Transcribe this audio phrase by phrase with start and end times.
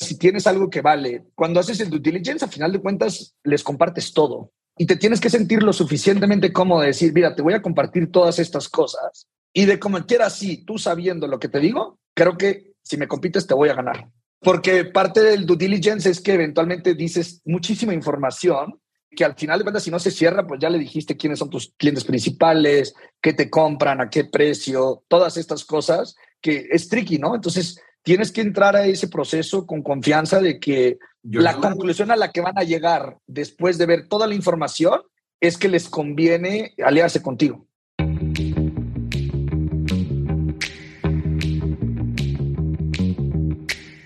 [0.00, 3.62] Si tienes algo que vale, cuando haces el due diligence, a final de cuentas, les
[3.62, 4.50] compartes todo.
[4.78, 8.10] Y te tienes que sentir lo suficientemente cómodo de decir, mira, te voy a compartir
[8.10, 9.28] todas estas cosas.
[9.52, 13.08] Y de como quieras, sí, tú sabiendo lo que te digo, creo que si me
[13.08, 14.08] compites te voy a ganar.
[14.40, 18.80] Porque parte del due diligence es que eventualmente dices muchísima información
[19.10, 21.50] que al final de cuentas, si no se cierra, pues ya le dijiste quiénes son
[21.50, 27.18] tus clientes principales, qué te compran, a qué precio, todas estas cosas, que es tricky,
[27.18, 27.34] ¿no?
[27.34, 32.32] Entonces, tienes que entrar a ese proceso con confianza de que la conclusión a la
[32.32, 35.02] que van a llegar después de ver toda la información
[35.40, 37.66] es que les conviene aliarse contigo.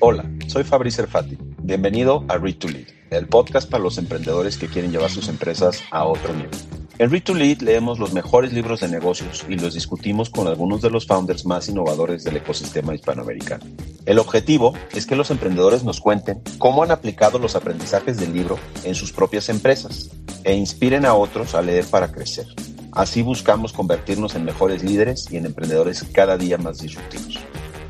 [0.01, 1.39] Hola, soy Fabrice Erfati.
[1.63, 5.83] Bienvenido a Read to Lead, el podcast para los emprendedores que quieren llevar sus empresas
[5.91, 6.51] a otro nivel.
[6.97, 10.81] En Read to Lead leemos los mejores libros de negocios y los discutimos con algunos
[10.81, 13.65] de los founders más innovadores del ecosistema hispanoamericano.
[14.07, 18.61] El objetivo es que los emprendedores nos cuenten cómo han aplicado los aprendizajes del libro
[18.85, 20.11] en sus propias empresas
[20.45, 22.47] e inspiren a otros a leer para crecer.
[22.93, 27.41] Así buscamos convertirnos en mejores líderes y en emprendedores cada día más disruptivos.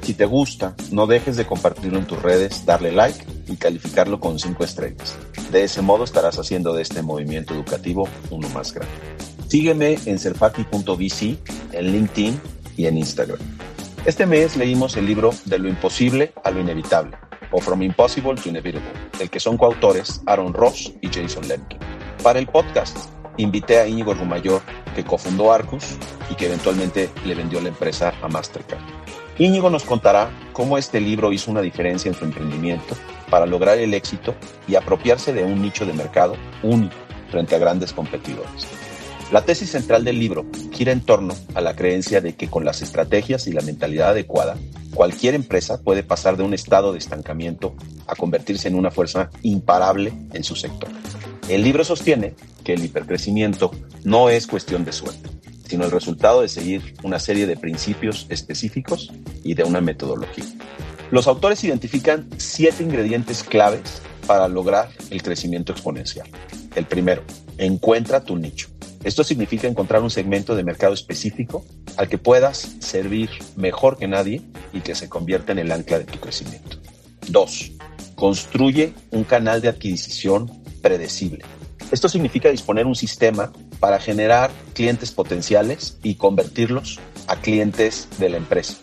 [0.05, 4.39] Si te gusta, no dejes de compartirlo en tus redes, darle like y calificarlo con
[4.39, 5.17] 5 estrellas.
[5.51, 8.93] De ese modo estarás haciendo de este movimiento educativo uno más grande.
[9.49, 11.39] Sígueme en serfati.vc,
[11.73, 12.39] en LinkedIn
[12.77, 13.39] y en Instagram.
[14.05, 17.17] Este mes leímos el libro De lo imposible a lo inevitable,
[17.51, 21.79] o From Impossible to Inevitable, del que son coautores Aaron Ross y Jason Lemkin.
[22.23, 22.95] Para el podcast,
[23.39, 24.61] invité a Íñigo Rumayor,
[24.95, 25.97] que cofundó Arcus
[26.31, 29.04] y que eventualmente le vendió la empresa a Mastercard.
[29.39, 32.95] Íñigo nos contará cómo este libro hizo una diferencia en su emprendimiento
[33.31, 34.35] para lograr el éxito
[34.69, 36.95] y apropiarse de un nicho de mercado único
[37.31, 38.69] frente a grandes competidores.
[39.33, 42.81] La tesis central del libro gira en torno a la creencia de que con las
[42.83, 44.57] estrategias y la mentalidad adecuada,
[44.95, 47.75] cualquier empresa puede pasar de un estado de estancamiento
[48.07, 50.91] a convertirse en una fuerza imparable en su sector.
[51.49, 53.73] El libro sostiene que el hipercrecimiento
[54.05, 55.29] no es cuestión de suerte,
[55.67, 59.13] sino el resultado de seguir una serie de principios específicos
[59.43, 60.45] y de una metodología.
[61.11, 66.27] Los autores identifican siete ingredientes claves para lograr el crecimiento exponencial.
[66.75, 67.23] El primero,
[67.59, 68.69] encuentra tu nicho.
[69.05, 71.65] Esto significa encontrar un segmento de mercado específico
[71.97, 76.05] al que puedas servir mejor que nadie y que se convierta en el ancla de
[76.05, 76.79] tu crecimiento.
[77.29, 77.73] Dos,
[78.15, 80.51] construye un canal de adquisición
[80.81, 81.45] predecible.
[81.91, 88.37] Esto significa disponer un sistema para generar clientes potenciales y convertirlos a clientes de la
[88.37, 88.77] empresa.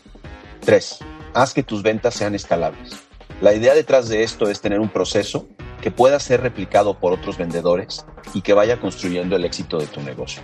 [0.65, 0.99] 3.
[1.33, 2.93] Haz que tus ventas sean escalables.
[3.41, 5.47] La idea detrás de esto es tener un proceso
[5.81, 10.01] que pueda ser replicado por otros vendedores y que vaya construyendo el éxito de tu
[10.01, 10.41] negocio.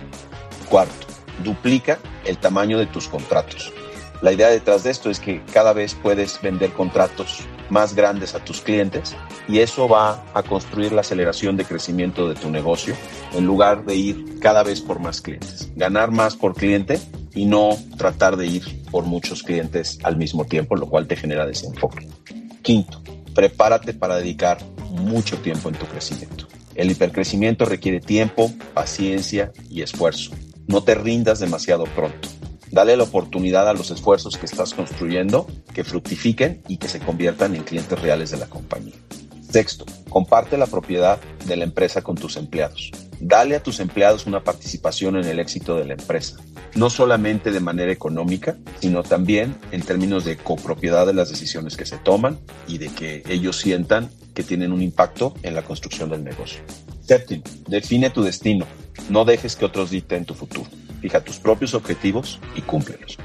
[0.68, 1.06] Cuarto,
[1.44, 3.72] duplica el tamaño de tus contratos.
[4.20, 8.44] La idea detrás de esto es que cada vez puedes vender contratos más grandes a
[8.44, 9.14] tus clientes
[9.48, 12.94] y eso va a construir la aceleración de crecimiento de tu negocio
[13.34, 15.70] en lugar de ir cada vez por más clientes.
[15.76, 17.00] Ganar más por cliente
[17.34, 21.46] y no tratar de ir por muchos clientes al mismo tiempo, lo cual te genera
[21.46, 22.08] desenfoque.
[22.62, 23.00] Quinto,
[23.34, 24.58] prepárate para dedicar
[24.90, 26.46] mucho tiempo en tu crecimiento.
[26.74, 30.32] El hipercrecimiento requiere tiempo, paciencia y esfuerzo.
[30.66, 32.28] No te rindas demasiado pronto.
[32.70, 37.54] Dale la oportunidad a los esfuerzos que estás construyendo que fructifiquen y que se conviertan
[37.54, 38.94] en clientes reales de la compañía.
[39.50, 42.92] Sexto, comparte la propiedad de la empresa con tus empleados.
[43.20, 46.36] Dale a tus empleados una participación en el éxito de la empresa,
[46.74, 51.86] no solamente de manera económica, sino también en términos de copropiedad de las decisiones que
[51.86, 56.22] se toman y de que ellos sientan que tienen un impacto en la construcción del
[56.22, 56.60] negocio.
[57.00, 58.66] Séptimo, define tu destino.
[59.08, 60.68] No dejes que otros dicten tu futuro.
[61.00, 63.18] Fija tus propios objetivos y cúmplelos.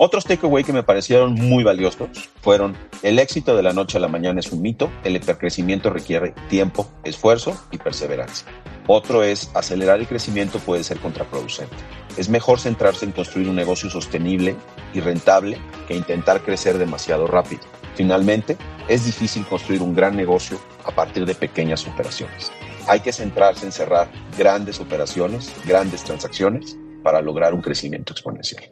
[0.00, 4.06] Otros takeaway que me parecieron muy valiosos fueron el éxito de la noche a la
[4.06, 8.46] mañana es un mito, el hipercrecimiento requiere tiempo, esfuerzo y perseverancia.
[8.86, 11.74] Otro es acelerar el crecimiento puede ser contraproducente.
[12.16, 14.54] Es mejor centrarse en construir un negocio sostenible
[14.94, 15.58] y rentable
[15.88, 17.62] que intentar crecer demasiado rápido.
[17.96, 18.56] Finalmente,
[18.86, 22.52] es difícil construir un gran negocio a partir de pequeñas operaciones.
[22.86, 24.08] Hay que centrarse en cerrar
[24.38, 26.78] grandes operaciones, grandes transacciones
[27.08, 28.62] para lograr un crecimiento exponencial.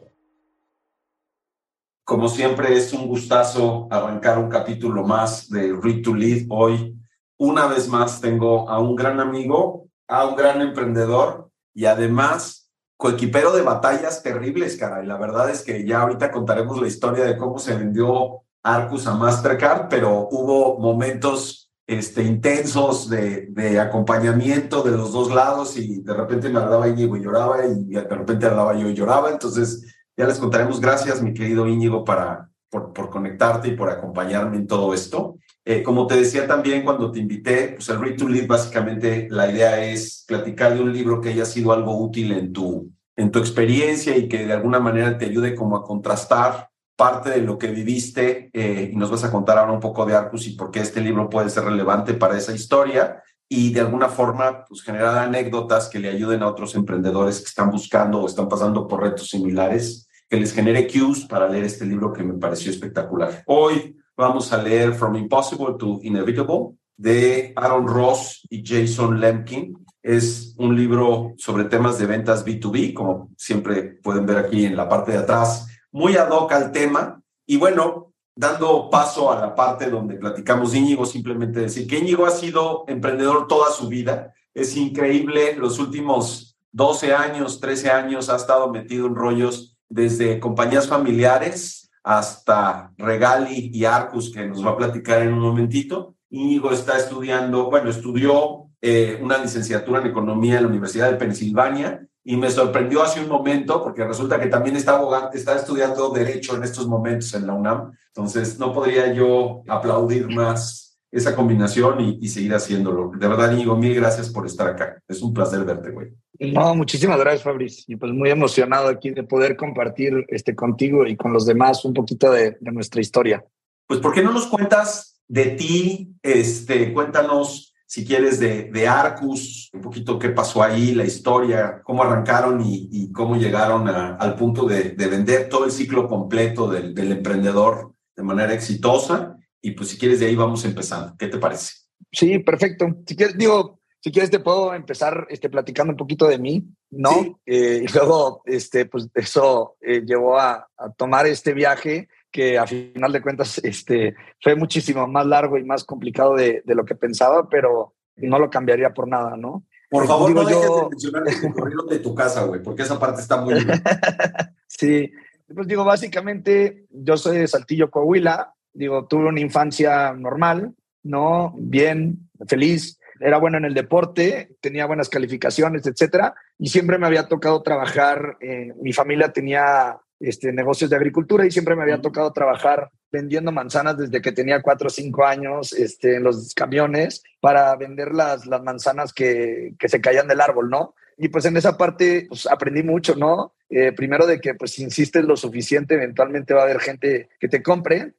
[2.05, 6.45] Como siempre, es un gustazo arrancar un capítulo más de Read to Lead.
[6.51, 6.95] Hoy,
[7.39, 13.51] una vez más, tengo a un gran amigo, a un gran emprendedor y además coequipero
[13.53, 15.03] de batallas terribles, cara.
[15.03, 19.07] Y la verdad es que ya ahorita contaremos la historia de cómo se vendió Arcus
[19.07, 26.01] a Mastercard, pero hubo momentos este, intensos de, de, acompañamiento de los dos lados y
[26.01, 29.31] de repente me hablaba Íñigo y lloraba y de repente hablaba yo y lloraba.
[29.31, 30.81] Entonces, ya les contaremos.
[30.81, 35.37] Gracias, mi querido Íñigo, para, por, por conectarte y por acompañarme en todo esto.
[35.63, 39.51] Eh, como te decía también cuando te invité, pues el Read to Lead básicamente la
[39.51, 43.39] idea es platicar de un libro que haya sido algo útil en tu, en tu
[43.39, 47.67] experiencia y que de alguna manera te ayude como a contrastar parte de lo que
[47.67, 50.79] viviste eh, y nos vas a contar ahora un poco de Arcus y por qué
[50.79, 55.87] este libro puede ser relevante para esa historia y de alguna forma pues, generar anécdotas
[55.87, 60.09] que le ayuden a otros emprendedores que están buscando o están pasando por retos similares,
[60.27, 63.43] que les genere cues para leer este libro que me pareció espectacular.
[63.45, 69.77] Hoy vamos a leer From Impossible to Inevitable de Aaron Ross y Jason Lemkin.
[70.01, 74.89] Es un libro sobre temas de ventas B2B, como siempre pueden ver aquí en la
[74.89, 77.21] parte de atrás, muy ad hoc al tema.
[77.45, 82.31] Y bueno, dando paso a la parte donde platicamos Íñigo, simplemente decir que Íñigo ha
[82.31, 84.33] sido emprendedor toda su vida.
[84.53, 90.87] Es increíble, los últimos 12 años, 13 años ha estado metido en rollos desde compañías
[90.87, 96.15] familiares hasta Regali y Arcus, que nos va a platicar en un momentito.
[96.29, 102.07] Íñigo está estudiando, bueno, estudió eh, una licenciatura en economía en la Universidad de Pensilvania
[102.29, 106.57] y me sorprendió hace un momento porque resulta que también está, abogado, está estudiando derecho
[106.57, 107.93] en estos momentos en la UNAM.
[108.07, 113.13] Entonces, no podría yo aplaudir más esa combinación y, y seguir haciéndolo.
[113.17, 115.01] De verdad, Íñigo, mil gracias por estar acá.
[115.07, 116.09] Es un placer verte, güey.
[116.37, 117.85] No, muchísimas gracias, Fabriz.
[117.87, 121.93] Y pues muy emocionado aquí de poder compartir este contigo y con los demás un
[121.93, 123.45] poquito de, nuestra historia.
[123.87, 126.13] Pues, ¿por qué no nos cuentas de ti?
[126.21, 132.03] Este, cuéntanos, si quieres, de, de Arcus, un poquito qué pasó ahí, la historia, cómo
[132.03, 137.93] arrancaron y, cómo llegaron al punto de, vender todo el ciclo completo del, del emprendedor
[138.15, 139.37] de manera exitosa.
[139.61, 141.15] Y pues, si quieres, de ahí vamos empezando.
[141.17, 141.73] ¿Qué te parece?
[142.11, 142.87] Sí, perfecto.
[143.07, 147.39] Si quieres, digo, si quieres te puedo empezar este, platicando un poquito de mí, ¿no?
[147.45, 153.11] Eh, y luego, este, pues eso eh, llevó a, tomar este viaje que a final
[153.11, 157.95] de cuentas este, fue muchísimo más largo y más complicado de, lo que pensaba, pero
[158.17, 159.65] no lo cambiaría por nada, ¿no?
[159.89, 163.21] Por favor, no dejes de mencionar el recorrido de tu casa, güey, porque esa parte
[163.21, 163.67] está muy bien.
[164.67, 165.11] sí,
[165.53, 171.53] pues digo, básicamente yo soy de Saltillo, Coahuila, digo, tuve una infancia normal, ¿no?
[171.57, 177.27] Bien, feliz, era bueno en el deporte, tenía buenas calificaciones, etcétera, y siempre me había
[177.27, 182.31] tocado trabajar, eh, mi familia tenía este, negocios de agricultura y siempre me había tocado
[182.31, 187.75] trabajar vendiendo manzanas desde que tenía cuatro o cinco años este, en los camiones para
[187.75, 190.95] vender las, las manzanas que, que se caían del árbol, ¿no?
[191.17, 193.53] Y pues en esa parte pues, aprendí mucho, ¿no?
[193.69, 197.47] Eh, primero de que pues si insistes lo suficiente, eventualmente va a haber gente que
[197.47, 198.13] te compre.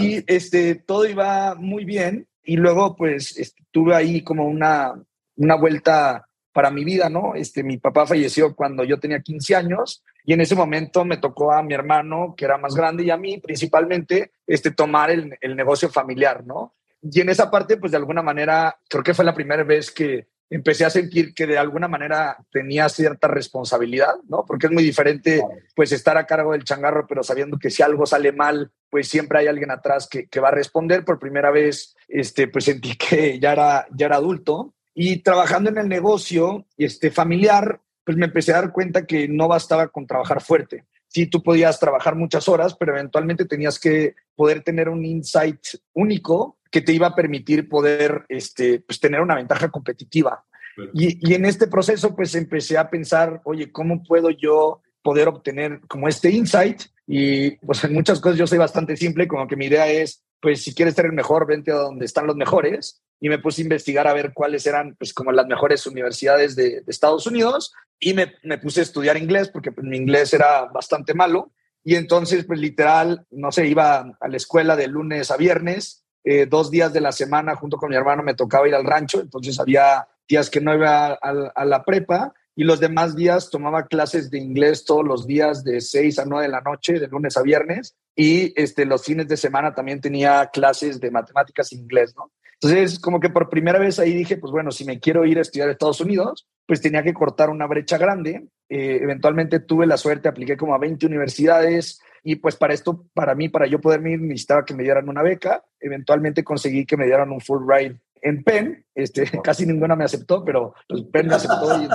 [0.00, 4.92] Y este, todo iba muy bien y luego, pues, estuve ahí como una,
[5.36, 7.34] una vuelta para mi vida, ¿no?
[7.34, 11.52] Este, mi papá falleció cuando yo tenía 15 años y en ese momento me tocó
[11.52, 15.56] a mi hermano, que era más grande, y a mí principalmente, este, tomar el, el
[15.56, 16.72] negocio familiar, ¿no?
[17.02, 20.28] Y en esa parte, pues de alguna manera, creo que fue la primera vez que
[20.48, 24.44] empecé a sentir que de alguna manera tenía cierta responsabilidad, ¿no?
[24.46, 25.42] Porque es muy diferente,
[25.74, 29.40] pues, estar a cargo del changarro, pero sabiendo que si algo sale mal, pues siempre
[29.40, 31.04] hay alguien atrás que, que va a responder.
[31.04, 35.78] Por primera vez, este, pues sentí que ya era, ya era adulto y trabajando en
[35.78, 40.42] el negocio este, familiar, pues me empecé a dar cuenta que no bastaba con trabajar
[40.42, 40.84] fuerte.
[41.08, 45.60] Sí, tú podías trabajar muchas horas, pero eventualmente tenías que poder tener un insight
[45.92, 50.44] único que te iba a permitir poder este, pues, tener una ventaja competitiva.
[50.92, 55.80] Y, y, en este proceso, pues empecé a pensar, oye, ¿cómo puedo yo poder obtener
[55.86, 56.82] como este insight?
[57.06, 60.62] Y pues en muchas cosas yo soy bastante simple, como que mi idea es, pues
[60.62, 63.02] si quieres ser el mejor, vente a donde están los mejores.
[63.18, 66.82] Y me puse a investigar a ver cuáles eran, pues como las mejores universidades de,
[66.82, 67.72] de Estados Unidos.
[67.98, 71.50] Y me, me, puse a estudiar inglés, porque pues, mi inglés era bastante malo.
[71.82, 76.46] Y entonces, pues literal, no sé, iba a la escuela de lunes a viernes eh,
[76.46, 79.60] dos días de la semana junto con mi hermano me tocaba ir al rancho, entonces
[79.60, 84.38] había días que no iba a, la prepa y los demás días tomaba clases de
[84.38, 87.96] inglés todos los días de 6 a 9 de la noche, de lunes a viernes,
[88.14, 92.30] y este, los fines de semana también tenía clases de matemáticas e inglés, ¿no?
[92.60, 95.42] Entonces, como que por primera vez ahí dije, pues bueno, si me quiero ir a
[95.42, 98.46] estudiar a Estados Unidos, pues tenía que cortar una brecha grande.
[98.68, 103.34] Eh, eventualmente tuve la suerte, apliqué como a 20 universidades, y pues para esto, para
[103.34, 105.62] mí, para yo poderme ir, necesitaba que me dieran una beca.
[105.78, 108.84] Eventualmente conseguí que me dieran un full ride en Penn.
[108.94, 111.80] Este, casi ninguna me aceptó, pero pues, Penn me aceptó.
[111.80, 111.88] Y,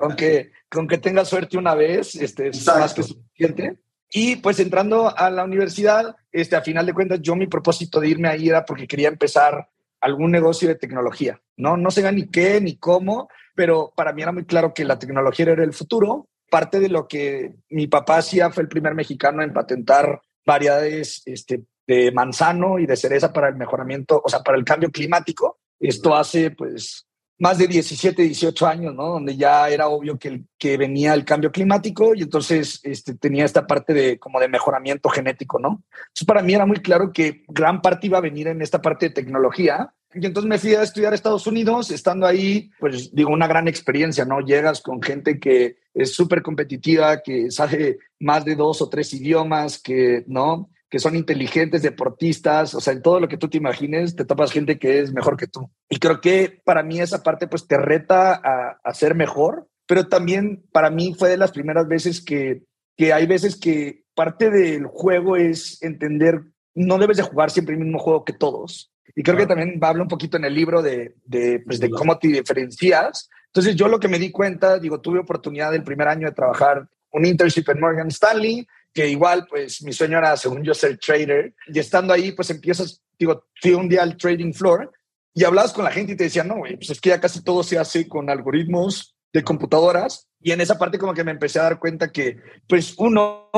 [0.00, 3.78] aunque con que tenga suerte una vez, este, es más que suficiente.
[4.10, 8.08] Y pues entrando a la universidad, este, a final de cuentas, yo mi propósito de
[8.08, 9.68] irme ahí era porque quería empezar
[10.00, 11.40] algún negocio de tecnología.
[11.56, 14.98] No, no sé ni qué ni cómo, pero para mí era muy claro que la
[14.98, 19.42] tecnología era el futuro parte de lo que mi papá hacía fue el primer mexicano
[19.42, 24.58] en patentar variedades este, de manzano y de cereza para el mejoramiento, o sea, para
[24.58, 25.58] el cambio climático.
[25.78, 27.06] Esto hace pues
[27.38, 29.08] más de 17, 18 años, ¿no?
[29.08, 33.66] Donde ya era obvio que, que venía el cambio climático y entonces este, tenía esta
[33.66, 35.82] parte de como de mejoramiento genético, ¿no?
[35.92, 39.08] Entonces para mí era muy claro que gran parte iba a venir en esta parte
[39.08, 39.92] de tecnología.
[40.14, 43.68] Y entonces me fui a estudiar a Estados Unidos, estando ahí, pues digo, una gran
[43.68, 44.40] experiencia, ¿no?
[44.40, 49.78] Llegas con gente que es súper competitiva, que sabe más de dos o tres idiomas,
[49.78, 50.70] que, ¿no?
[50.88, 54.52] Que son inteligentes, deportistas, o sea, en todo lo que tú te imagines, te topas
[54.52, 55.70] gente que es mejor que tú.
[55.88, 60.08] Y creo que para mí esa parte pues te reta a, a ser mejor, pero
[60.08, 62.62] también para mí fue de las primeras veces que,
[62.96, 66.42] que hay veces que parte del juego es entender,
[66.74, 68.92] no debes de jugar siempre el mismo juego que todos.
[69.14, 72.18] Y creo que también habla un poquito en el libro de, de, pues, de cómo
[72.18, 73.28] te diferencias.
[73.46, 76.88] Entonces yo lo que me di cuenta, digo, tuve oportunidad el primer año de trabajar
[77.12, 78.66] un internship en Morgan Stanley,
[78.96, 81.54] que igual, pues mi sueño era, según yo, ser trader.
[81.66, 84.90] Y estando ahí, pues empiezas, digo, fui un día al trading floor
[85.34, 87.62] y hablabas con la gente y te decían, no, pues es que ya casi todo
[87.62, 90.28] se hace con algoritmos de computadoras.
[90.40, 93.50] Y en esa parte como que me empecé a dar cuenta que, pues uno,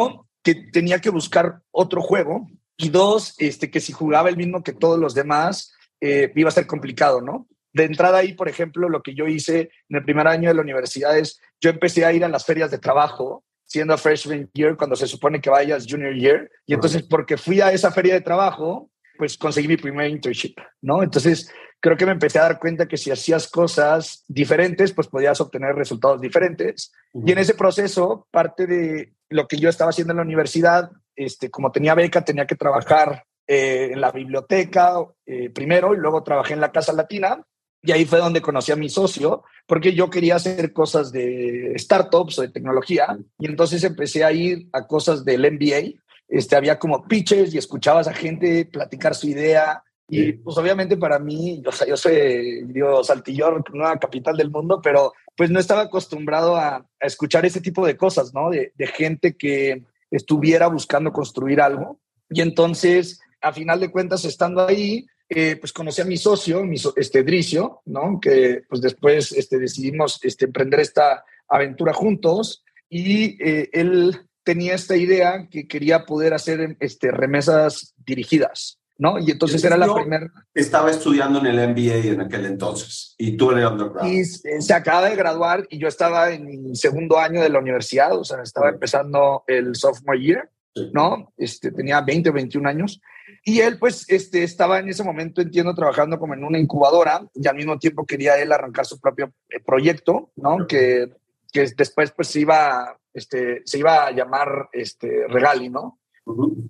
[0.42, 4.72] que tenía que buscar otro juego y dos, este, que si jugaba el mismo que
[4.72, 7.46] todos los demás, eh, iba a ser complicado, ¿no?
[7.72, 10.62] De entrada ahí, por ejemplo, lo que yo hice en el primer año de la
[10.62, 14.96] universidad es, yo empecé a ir a las ferias de trabajo siendo freshman year cuando
[14.96, 16.50] se supone que vayas junior year.
[16.66, 21.02] Y entonces, porque fui a esa feria de trabajo, pues conseguí mi primer internship, ¿no?
[21.02, 25.40] Entonces, creo que me empecé a dar cuenta que si hacías cosas diferentes, pues podías
[25.40, 26.92] obtener resultados diferentes.
[27.12, 31.50] Y en ese proceso, parte de lo que yo estaba haciendo en la universidad, este,
[31.50, 34.94] como tenía beca, tenía que trabajar eh, en la biblioteca
[35.26, 37.44] eh, primero y luego trabajé en la Casa Latina.
[37.82, 42.38] Y ahí fue donde conocí a mi socio, porque yo quería hacer cosas de startups
[42.38, 43.18] o de tecnología.
[43.38, 46.00] Y entonces empecé a ir a cosas del MBA.
[46.28, 49.82] Este, había como pitches y escuchabas a gente platicar su idea.
[50.08, 54.80] Y pues obviamente para mí, o sea, yo soy, digo, Saltillor, nueva capital del mundo,
[54.82, 58.50] pero pues no estaba acostumbrado a, a escuchar ese tipo de cosas, ¿no?
[58.50, 62.00] De, de gente que estuviera buscando construir algo.
[62.30, 66.76] Y entonces, a final de cuentas, estando ahí, eh, pues conocí a mi socio, mi
[66.96, 68.18] este Dricio, ¿no?
[68.20, 74.96] Que pues después este, decidimos este, emprender esta aventura juntos y eh, él tenía esta
[74.96, 79.18] idea que quería poder hacer este, remesas dirigidas, ¿no?
[79.18, 80.32] Y entonces era la primera...
[80.54, 84.06] Estaba estudiando en el MBA en aquel entonces y tú en el undergrad.
[84.06, 88.16] Y se acaba de graduar y yo estaba en mi segundo año de la universidad,
[88.16, 90.50] o sea, estaba empezando el sophomore year,
[90.92, 91.32] ¿no?
[91.36, 93.00] Este, tenía 20 o 21 años.
[93.44, 97.46] Y él, pues, este, estaba en ese momento, entiendo, trabajando como en una incubadora y
[97.46, 100.66] al mismo tiempo quería él arrancar su propio eh, proyecto, ¿no?
[100.66, 101.10] Que,
[101.52, 105.98] que después, pues, se iba, este, se iba a llamar este, Regali, ¿no?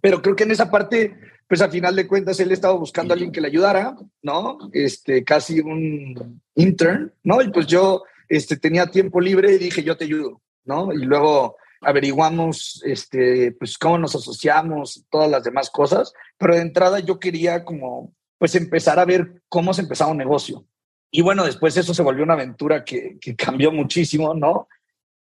[0.00, 1.17] Pero creo que en esa parte,
[1.49, 4.59] pues, al final de cuentas, él estaba buscando a alguien que le ayudara, ¿no?
[4.73, 7.43] Este, casi un intern, ¿no?
[7.43, 10.93] Y pues yo este, tenía tiempo libre y dije, yo te ayudo, ¿no?
[10.93, 17.01] Y luego averiguamos este, pues, cómo nos asociamos, todas las demás cosas, pero de entrada
[17.01, 20.65] yo quería como, pues, empezar a ver cómo se empezaba un negocio.
[21.11, 24.69] Y bueno, después eso se volvió una aventura que, cambió muchísimo, ¿no?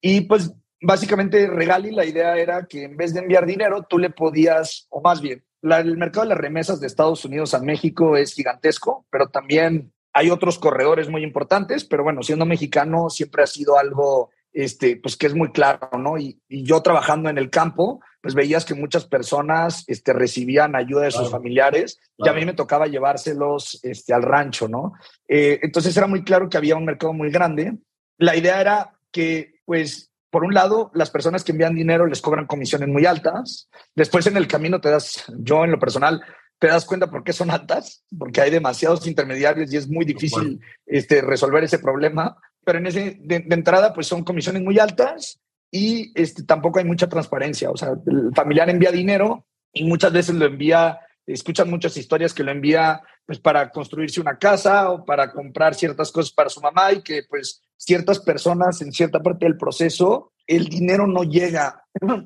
[0.01, 4.09] Y pues básicamente Regali, la idea era que en vez de enviar dinero, tú le
[4.09, 8.33] podías, o más bien, el mercado de las remesas de Estados Unidos a México es
[8.33, 13.77] gigantesco, pero también hay otros corredores muy importantes, pero bueno, siendo mexicano siempre ha sido
[13.77, 16.17] algo este, pues que es muy claro, ¿no?
[16.17, 21.03] Y, y, yo trabajando en el campo, pues veías que muchas personas este, recibían ayuda
[21.03, 22.31] de sus familiares claro.
[22.31, 24.93] y a mí me tocaba llevárselos este, al rancho, ¿no?
[25.27, 27.77] Eh, entonces era muy claro que había un mercado muy grande.
[28.17, 32.47] La idea era que, pues, por un lado, las personas que envían dinero les cobran
[32.47, 33.69] comisiones muy altas.
[33.93, 36.23] Después en el camino te das, yo en lo personal,
[36.59, 40.61] te das cuenta por qué son altas, porque hay demasiados intermediarios y es muy difícil
[40.85, 45.39] este, resolver ese problema pero en ese, de, de, entrada, pues son comisiones muy altas
[45.71, 47.69] y este, tampoco hay mucha transparencia.
[47.69, 52.43] O sea, el familiar envía dinero y muchas veces lo envía, escuchan muchas historias que
[52.43, 56.91] lo envía pues para construirse una casa o para comprar ciertas cosas para su mamá
[56.91, 61.83] y que pues ciertas personas en cierta parte del proceso, el dinero no llega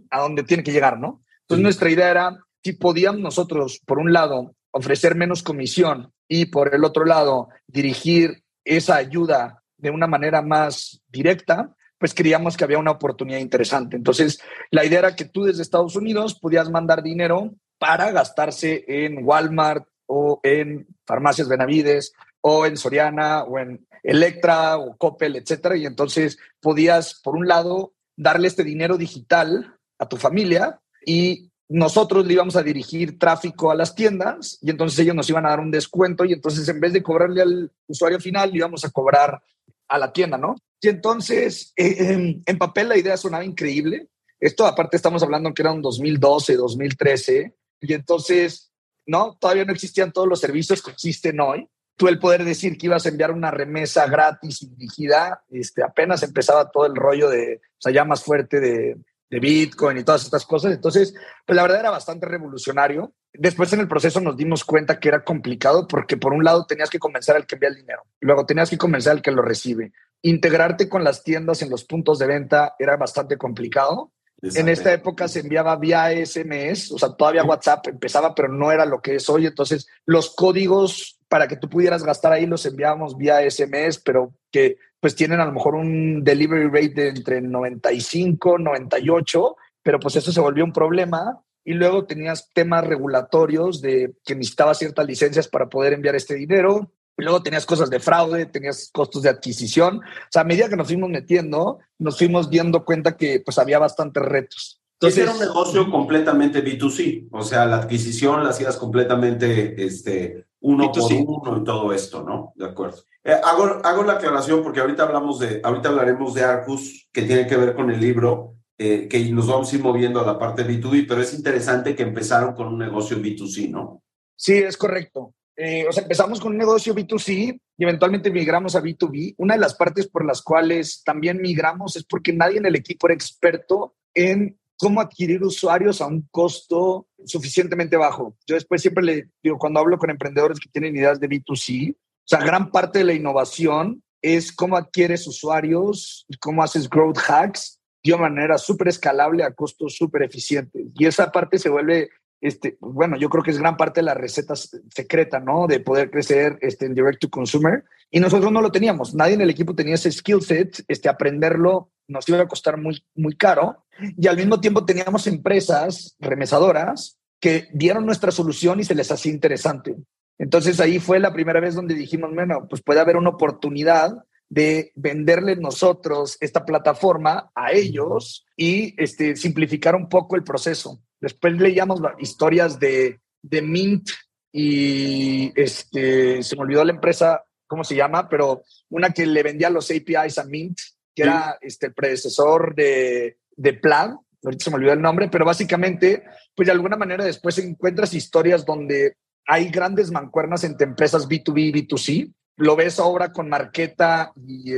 [0.09, 1.23] a donde tiene que llegar, ¿no?
[1.41, 1.63] Entonces sí.
[1.63, 6.83] nuestra idea era si podíamos nosotros, por un lado, ofrecer menos comisión y por el
[6.83, 12.91] otro lado, dirigir esa ayuda de una manera más directa, pues creíamos que había una
[12.91, 13.95] oportunidad interesante.
[13.95, 19.25] Entonces, la idea era que tú desde Estados Unidos podías mandar dinero para gastarse en
[19.25, 25.75] Walmart o en Farmacias Benavides o en Soriana o en Electra o Coppel, etcétera.
[25.75, 32.25] Y entonces podías, por un lado, darle este dinero digital a tu familia y nosotros
[32.25, 35.59] le íbamos a dirigir tráfico a las tiendas y entonces ellos nos iban a dar
[35.59, 39.41] un descuento y entonces en vez de cobrarle al usuario final, le íbamos a cobrar
[39.89, 40.55] a la tienda, ¿no?
[40.81, 44.07] Y entonces, eh, en, papel la idea sonaba increíble.
[44.39, 48.71] Esto aparte estamos hablando que era un 2012, 2013, y entonces,
[49.05, 49.37] ¿no?
[49.39, 51.67] Todavía no existían todos los servicios que existen hoy.
[51.97, 56.23] Tú el poder decir que ibas a enviar una remesa gratis y dirigida, este, apenas
[56.23, 58.95] empezaba todo el rollo de, o sea, ya más fuerte de,
[59.29, 60.73] de Bitcoin y todas estas cosas.
[60.73, 61.13] Entonces,
[61.45, 63.13] pues la verdad era bastante revolucionario.
[63.33, 66.89] Después en el proceso nos dimos cuenta que era complicado porque por un lado tenías
[66.89, 69.91] que convencer al que envía el dinero, luego tenías que convencer al que lo recibe.
[70.21, 74.11] Integrarte con las tiendas en los puntos de venta era bastante complicado.
[74.41, 78.85] En esta época se enviaba vía SMS, o sea, todavía WhatsApp empezaba, pero no era
[78.85, 79.45] lo que es hoy.
[79.45, 84.77] Entonces, los códigos para que tú pudieras gastar ahí los enviábamos vía SMS, pero que
[84.99, 90.31] pues tienen a lo mejor un delivery rate de entre 95, 98, pero pues eso
[90.31, 91.41] se volvió un problema.
[91.63, 96.91] Y luego tenías temas regulatorios de que necesitabas ciertas licencias para poder enviar este dinero.
[97.17, 99.97] Y luego tenías cosas de fraude, tenías costos de adquisición.
[99.97, 103.77] O sea, a medida que nos fuimos metiendo, nos fuimos dando cuenta que pues había
[103.77, 104.81] bastantes retos.
[105.01, 110.91] Entonces, era un negocio completamente B2C, o sea, la adquisición la hacías completamente este, uno
[110.91, 112.53] por uno y todo esto, ¿no?
[112.55, 113.03] De acuerdo.
[113.23, 117.47] Eh, hago, hago la aclaración porque ahorita hablamos de, ahorita hablaremos de Arcus, que tiene
[117.47, 120.65] que ver con el libro, eh, que nos vamos a ir moviendo a la parte
[120.65, 124.03] B2B, pero es interesante que empezaron con un negocio B2C, ¿no?
[124.35, 125.33] Sí, es correcto.
[125.61, 129.35] Eh, o sea, empezamos con un negocio B2C y eventualmente migramos a B2B.
[129.37, 133.07] Una de las partes por las cuales también migramos es porque nadie en el equipo
[133.07, 138.35] era experto en cómo adquirir usuarios a un costo suficientemente bajo.
[138.47, 141.95] Yo después siempre le digo, cuando hablo con emprendedores que tienen ideas de B2C, o
[142.23, 147.79] sea, gran parte de la innovación es cómo adquieres usuarios y cómo haces growth hacks
[148.03, 150.87] de una manera súper escalable a costos súper eficientes.
[150.95, 152.09] Y esa parte se vuelve,
[152.41, 155.67] este, bueno, yo creo que es gran parte de la receta secreta, ¿no?
[155.67, 157.83] De poder crecer este, en direct to consumer.
[158.11, 159.13] Y nosotros no lo teníamos.
[159.13, 163.01] Nadie en el equipo tenía ese skill set, este, aprenderlo nos iba a costar muy,
[163.15, 163.85] muy caro
[164.17, 169.31] y al mismo tiempo teníamos empresas remesadoras que dieron nuestra solución y se les hacía
[169.31, 169.95] interesante.
[170.37, 174.91] Entonces ahí fue la primera vez donde dijimos, bueno, pues puede haber una oportunidad de
[174.95, 180.99] venderles nosotros esta plataforma a ellos y este, simplificar un poco el proceso.
[181.21, 184.09] Después leíamos historias de, de Mint
[184.51, 188.27] y este, se me olvidó la empresa, ¿cómo se llama?
[188.29, 190.79] Pero una que le vendía los APIs a Mint
[191.15, 195.45] que era este, el predecesor de, de Plan, ahorita se me olvidó el nombre, pero
[195.45, 196.23] básicamente,
[196.55, 201.71] pues de alguna manera después encuentras historias donde hay grandes mancuernas entre empresas B2B y
[201.73, 202.33] B2C.
[202.57, 204.73] Lo ves ahora con Marqueta y,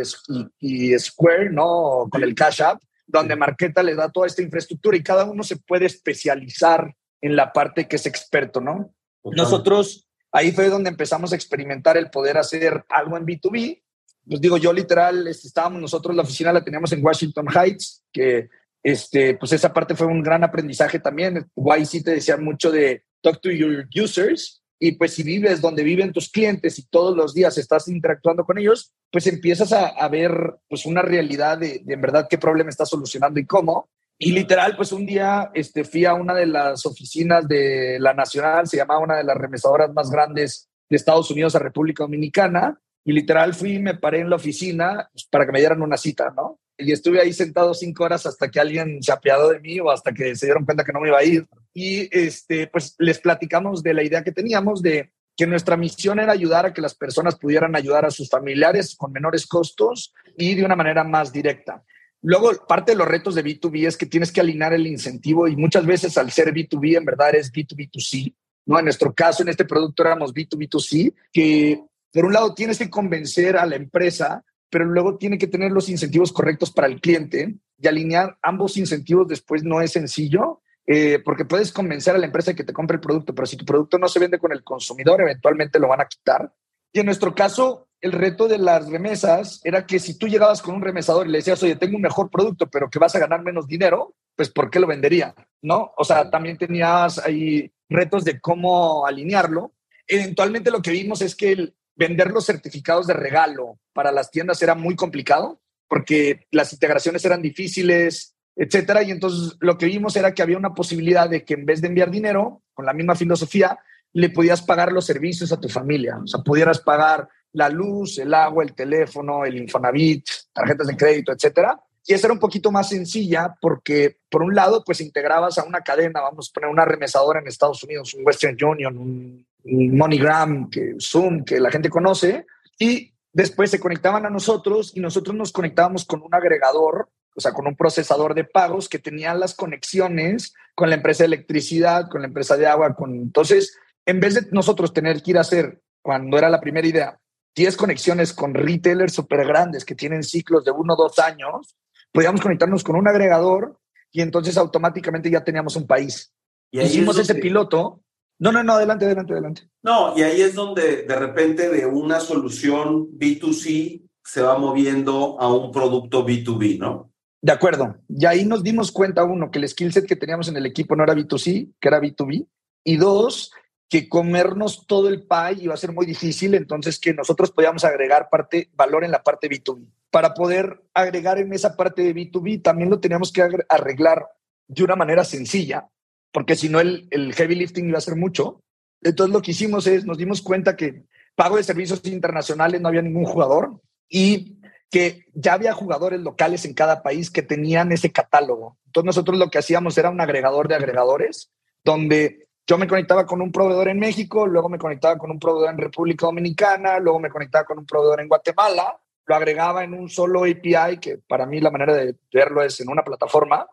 [0.60, 2.08] y, Square, ¿no?
[2.10, 5.58] Con el Cash App, donde Marqueta le da toda esta infraestructura y cada uno se
[5.58, 8.94] puede especializar en la parte que es experto, ¿no?
[9.24, 13.82] Nosotros ahí fue donde empezamos a experimentar el poder hacer algo en B2B
[14.28, 18.50] pues digo, yo literal, este, estábamos nosotros, la oficina la teníamos en Washington Heights, que
[18.84, 21.50] este, pues esa parte fue un gran aprendizaje también.
[21.56, 26.12] YC te decía mucho de talk to your users y pues si vives donde viven
[26.12, 30.88] tus clientes y todos los días estás interactuando con ellos, pues empiezas a, ver pues
[30.88, 33.92] una realidad de, de, en verdad qué problema estás solucionando y cómo.
[34.18, 38.68] Y literal, pues un día este, fui a una de las oficinas de la Nacional,
[38.68, 43.12] se llamaba una de las remesadoras más grandes de Estados Unidos a República Dominicana, y
[43.12, 46.34] literal fui y me paré en la oficina pues, para que me dieran una cita,
[46.36, 46.60] ¿no?
[46.76, 50.36] Y estuve ahí sentado cinco horas hasta que alguien se de mí o hasta que
[50.36, 51.46] se dieron cuenta que no me iba a ir.
[51.74, 56.34] Y este, pues les platicamos de la idea que teníamos de que nuestra misión era
[56.34, 60.66] ayudar a que las personas pudieran ayudar a sus familiares con menores costos y de
[60.66, 61.84] una manera más directa.
[62.24, 65.56] Luego, parte de los retos de B2B es que tienes que alinear el incentivo y
[65.56, 68.36] muchas veces al ser B2B en verdad es B2B2C.
[68.68, 68.78] ¿no?
[68.78, 71.82] En nuestro caso, en este producto éramos B2B2C, que
[72.14, 75.90] por un lado tienes que convencer a la empresa, pero luego tiene que tener los
[75.90, 80.61] incentivos correctos para el cliente y alinear ambos incentivos después no es sencillo.
[80.88, 83.66] Eh, porque puedes convencer a la empresa que te compre el producto, pero si tu
[83.66, 86.52] producto no se vende con el consumidor, eventualmente lo van a quitar.
[86.92, 90.76] Y en nuestro caso, el reto de las remesas era que si tú llegabas con
[90.76, 93.44] un remesador y le decías, oye, tengo un mejor producto, pero que vas a ganar
[93.44, 95.36] menos dinero, pues ¿por qué lo vendería?
[95.62, 95.94] ¿No?
[95.98, 99.74] O sea, también tenías ahí retos de cómo alinearlo.
[100.08, 104.62] Eventualmente lo que vimos es que el, vender los certificados de regalo para las tiendas
[104.62, 109.04] era muy complicado porque las integraciones eran difíciles, etcétera.
[109.04, 111.88] Y entonces lo que vimos era que había una posibilidad de que en vez de
[111.88, 113.78] enviar dinero, con la misma filosofía,
[114.14, 116.18] le podías pagar los servicios a tu familia.
[116.24, 121.32] O sea, pudieras pagar la luz, el agua, el teléfono, el Infonavit, tarjetas de crédito,
[121.32, 121.80] etcétera.
[122.06, 125.82] Y esa era un poquito más sencilla porque, por un lado, pues integrabas a una
[125.82, 130.96] cadena, vamos a poner una remesadora en Estados Unidos, un Western Union, un, MoneyGram, que
[131.00, 132.48] Zoom, que la gente conoce,
[132.80, 137.54] y después se conectaban a nosotros y nosotros nos conectábamos con un agregador, o sea,
[137.54, 142.22] con un procesador de pagos que tenía las conexiones con la empresa de electricidad, con
[142.22, 143.14] la empresa de agua, con...
[143.16, 147.20] Entonces, en vez de nosotros tener que ir a hacer, cuando era la primera idea,
[147.56, 151.76] 10 conexiones con retailers súper grandes que tienen ciclos de uno o dos años,
[152.12, 153.78] podíamos conectarnos con un agregador
[154.12, 156.34] y entonces automáticamente ya teníamos un país.
[156.72, 158.02] Y Hicimos ese piloto.
[158.40, 159.70] No, no, no, adelante, adelante, adelante.
[159.84, 165.54] No, y ahí es donde de repente de una solución B2C se va moviendo a
[165.54, 167.11] un producto B2B, ¿no?
[167.42, 167.98] De acuerdo.
[168.08, 170.96] Y ahí nos dimos cuenta, uno, que el skill set que teníamos en el equipo
[170.96, 172.48] no era B2C, que era B2B.
[172.84, 173.52] Y dos,
[173.90, 178.30] que comernos todo el pie iba a ser muy difícil, entonces que nosotros podíamos agregar
[178.30, 179.86] parte, valor en la parte B2B.
[180.12, 184.28] Para poder agregar en esa parte de B2B, también lo teníamos que arreglar
[184.68, 185.90] de una manera sencilla,
[186.32, 188.62] porque si no el, el heavy lifting iba a ser mucho.
[189.02, 193.02] Entonces lo que hicimos es, nos dimos cuenta que pago de servicios internacionales no había
[193.02, 194.58] ningún jugador y
[194.92, 198.78] que ya había jugadores locales en cada país que tenían ese catálogo.
[198.88, 201.50] Entonces nosotros lo que hacíamos era un agregador de agregadores,
[201.84, 205.72] donde yo me conectaba con un proveedor en México, luego me conectaba con un proveedor
[205.72, 210.10] en República Dominicana, luego me conectaba con un proveedor en Guatemala, lo agregaba en un
[210.10, 213.66] solo API, que para mí la manera de verlo es en una plataforma,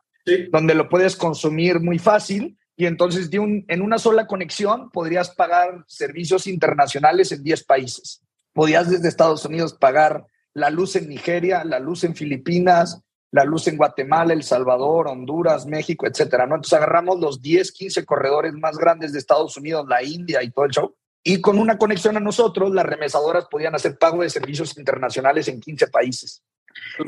[0.51, 5.31] donde lo puedes consumir muy fácil y entonces de un, en una sola conexión podrías
[5.31, 8.23] pagar servicios internacionales en 10 países.
[8.53, 10.27] Podías desde Estados Unidos pagar
[10.59, 15.67] la luz en Nigeria, la luz en Filipinas, la luz en Guatemala, El Salvador, Honduras,
[15.67, 16.57] México, etcétera, ¿no?
[16.57, 20.65] Entonces agarramos los 10, 15 corredores más grandes de Estados Unidos, la India y todo
[20.65, 20.95] el show.
[21.23, 25.61] Y con una conexión a nosotros, las remesadoras podían hacer pago de servicios internacionales en
[25.61, 26.43] 15 países.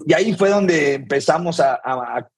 [0.05, 2.29] Y ahí fue donde empezamos a,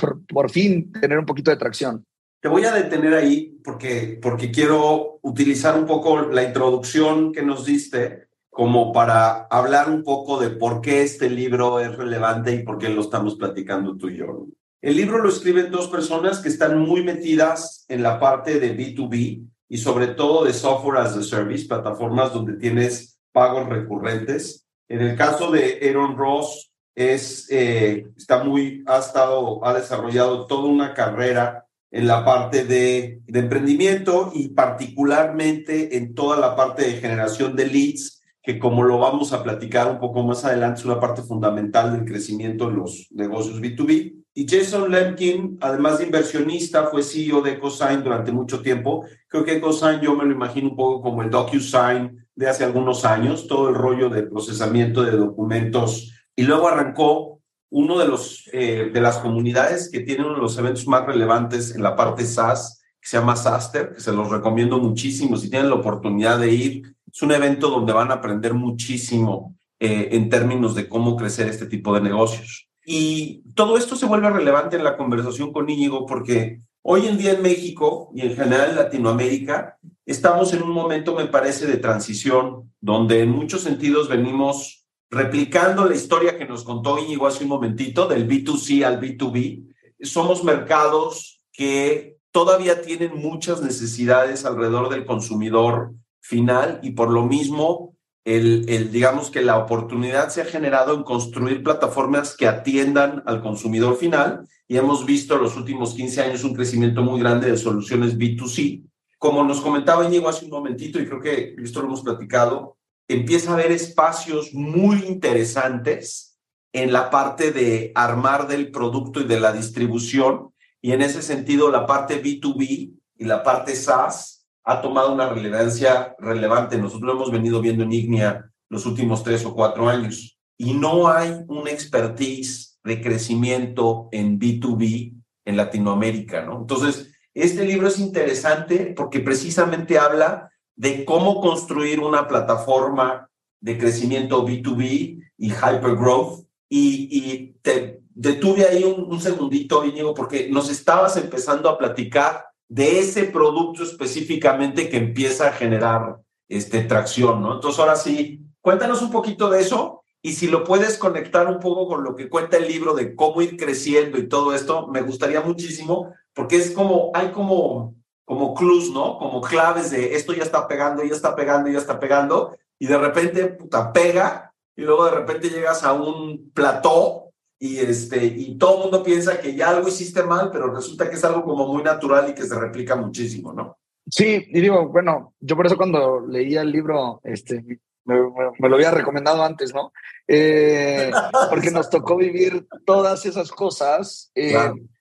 [0.00, 2.04] por, por, fin tener un poquito de tracción.
[2.40, 7.64] Te voy a detener ahí porque, porque quiero utilizar un poco la introducción que nos
[7.64, 8.27] diste
[8.58, 12.88] como para hablar un poco de por qué este libro es relevante y por qué
[12.88, 14.48] lo estamos platicando tú y yo.
[14.82, 19.46] El libro lo escriben dos personas que están muy metidas en la parte de B2B
[19.68, 24.66] y sobre todo de software as a service, plataformas donde tienes pagos recurrentes.
[24.88, 30.64] En el caso de Aaron Ross, es, eh, está muy, ha estado, ha desarrollado toda
[30.64, 36.94] una carrera en la parte de, de emprendimiento y particularmente en toda la parte de
[36.94, 38.17] generación de leads
[38.48, 42.06] que como lo vamos a platicar un poco más adelante, es una parte fundamental del
[42.06, 44.24] crecimiento en los negocios B2B.
[44.32, 49.04] Y Jason Lemkin, además de inversionista, fue CEO de EcoSign durante mucho tiempo.
[49.26, 53.04] Creo que EcoSign yo me lo imagino un poco como el DocuSign de hace algunos
[53.04, 56.10] años, todo el rollo de procesamiento de documentos.
[56.34, 60.56] Y luego arrancó uno de, los, eh, de las comunidades que tiene uno de los
[60.56, 64.78] eventos más relevantes en la parte SaaS, que se llama SaaSter, que se los recomiendo
[64.78, 65.36] muchísimo.
[65.36, 70.10] Si tienen la oportunidad de ir, es un evento donde van a aprender muchísimo eh,
[70.12, 72.68] en términos de cómo crecer este tipo de negocios.
[72.86, 77.32] Y todo esto se vuelve relevante en la conversación con Íñigo porque hoy en día
[77.32, 82.72] en México y en general en Latinoamérica estamos en un momento, me parece, de transición
[82.80, 88.06] donde en muchos sentidos venimos replicando la historia que nos contó Íñigo hace un momentito
[88.06, 89.66] del B2C al B2B.
[90.02, 95.94] Somos mercados que todavía tienen muchas necesidades alrededor del consumidor
[96.28, 101.02] final y por lo mismo, el, el, digamos que la oportunidad se ha generado en
[101.02, 106.44] construir plataformas que atiendan al consumidor final y hemos visto en los últimos 15 años
[106.44, 108.84] un crecimiento muy grande de soluciones B2C.
[109.16, 112.76] Como nos comentaba Íñigo hace un momentito y creo que esto lo hemos platicado,
[113.08, 116.38] empieza a haber espacios muy interesantes
[116.74, 121.70] en la parte de armar del producto y de la distribución y en ese sentido
[121.70, 124.37] la parte B2B y la parte SaaS
[124.68, 126.76] ha tomado una relevancia relevante.
[126.76, 131.08] Nosotros lo hemos venido viendo en Ignia los últimos tres o cuatro años y no
[131.08, 135.14] hay una expertise de crecimiento en B2B
[135.46, 136.58] en Latinoamérica, ¿no?
[136.58, 144.46] Entonces, este libro es interesante porque precisamente habla de cómo construir una plataforma de crecimiento
[144.46, 146.46] B2B y hypergrowth.
[146.68, 152.47] Y, y te detuve ahí un, un segundito, Íñigo, porque nos estabas empezando a platicar
[152.68, 157.54] de ese producto específicamente que empieza a generar este, tracción, ¿no?
[157.54, 161.86] Entonces, ahora sí, cuéntanos un poquito de eso y si lo puedes conectar un poco
[161.88, 165.40] con lo que cuenta el libro de cómo ir creciendo y todo esto, me gustaría
[165.40, 169.18] muchísimo, porque es como, hay como, como clues, ¿no?
[169.18, 172.98] Como claves de esto ya está pegando, ya está pegando, ya está pegando, y de
[172.98, 177.27] repente, puta, pega, y luego de repente llegas a un plató
[177.58, 181.16] y, este, y todo el mundo piensa que ya algo hiciste mal, pero resulta que
[181.16, 183.78] es algo como muy natural y que se replica muchísimo, ¿no?
[184.10, 187.62] Sí, y digo, bueno, yo por eso cuando leía el libro, este,
[188.04, 189.92] me, lo había recomendado antes, ¿no?
[190.26, 191.10] Eh,
[191.50, 194.30] porque nos tocó vivir todas esas cosas.
[194.34, 194.54] Eh,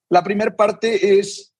[0.10, 1.54] la primera parte es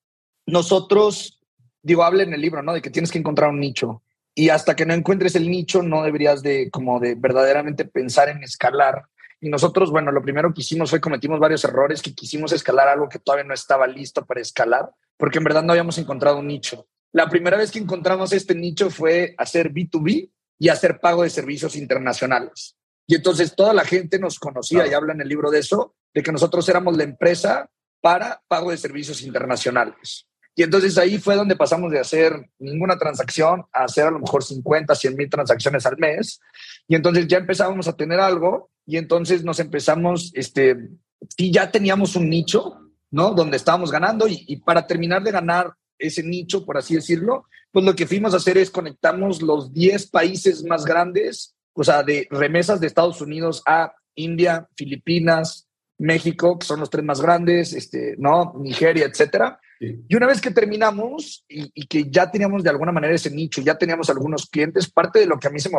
[0.46, 1.42] nosotros,
[1.82, 2.74] digo, habla en el libro, ¿no?
[2.74, 4.04] De que tienes que encontrar un nicho.
[4.36, 8.44] Y hasta que no encuentres el nicho, no deberías de, como de verdaderamente pensar en
[8.44, 9.06] escalar.
[9.40, 13.08] Y nosotros, bueno, lo primero que hicimos fue cometimos varios errores, que quisimos escalar algo
[13.08, 16.88] que todavía no estaba listo para escalar, porque en verdad no habíamos encontrado un nicho.
[17.12, 21.76] La primera vez que encontramos este nicho fue hacer B2B y hacer pago de servicios
[21.76, 22.76] internacionales.
[23.06, 26.24] Y entonces toda la gente nos conocía y habla en el libro de eso, de
[26.24, 27.70] que nosotros éramos la empresa
[28.02, 30.28] para pago de servicios internacionales.
[30.56, 34.44] Y entonces ahí fue donde pasamos de hacer ninguna transacción a hacer a lo mejor
[34.44, 36.42] 50, 100 mil transacciones al mes.
[36.88, 40.90] Y entonces ya empezábamos a tener algo y entonces nos empezamos, este,
[41.38, 42.80] ya teníamos un nicho,
[43.12, 43.34] ¿no?
[43.34, 47.86] Donde estábamos ganando y, y para terminar de ganar ese nicho, por así decirlo, pues
[47.86, 52.28] lo que fuimos a hacer es conectamos los 10 países más grandes, o sea, de
[52.32, 55.67] remesas de Estados Unidos a India, Filipinas,
[56.00, 58.54] México, que son los tres más grandes, este, ¿no?
[58.60, 59.60] Nigeria, etcétera.
[59.80, 63.62] Y una vez que terminamos y, y, que ya teníamos de alguna manera ese nicho,
[63.62, 65.78] ya teníamos algunos clientes, parte de lo que a mí se me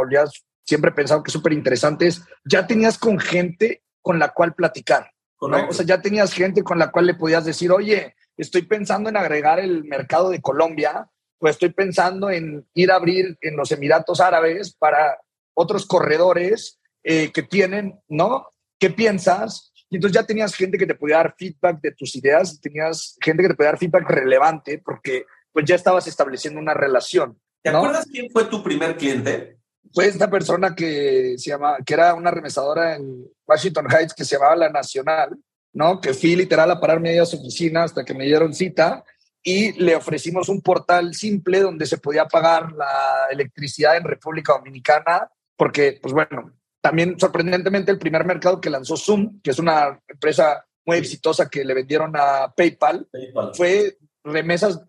[0.64, 4.54] siempre he pensado que es súper interesante, es ya tenías con gente con la cual
[4.54, 5.10] platicar.
[5.40, 5.68] ¿no?
[5.68, 9.16] O sea, ya tenías gente con la cual le podías decir, oye, estoy pensando en
[9.16, 14.20] agregar el mercado de Colombia, pues estoy pensando en ir a abrir en los Emiratos
[14.20, 15.18] Árabes para
[15.54, 18.48] otros corredores eh, que tienen, ¿no?
[18.78, 19.72] ¿Qué piensas?
[19.90, 23.42] Y entonces ya tenías gente que te podía dar feedback de tus ideas, tenías gente
[23.42, 27.38] que te podía dar feedback relevante porque pues ya estabas estableciendo una relación.
[27.62, 29.58] ¿Te acuerdas quién fue tu primer cliente?
[29.92, 34.36] Fue esta persona que se llama, que era una remesadora en Washington Heights que se
[34.36, 35.30] llamaba La Nacional,
[35.72, 36.00] ¿no?
[36.00, 39.02] Que fui literal a pararme ahí a su oficina hasta que me dieron cita
[39.42, 45.30] y le ofrecimos un portal simple donde se podía pagar la electricidad en República Dominicana,
[45.56, 50.64] porque, pues bueno, también sorprendentemente el primer mercado que lanzó Zoom, que es una empresa
[50.86, 53.06] muy exitosa que le vendieron a PayPal,
[53.54, 54.80] fue remesas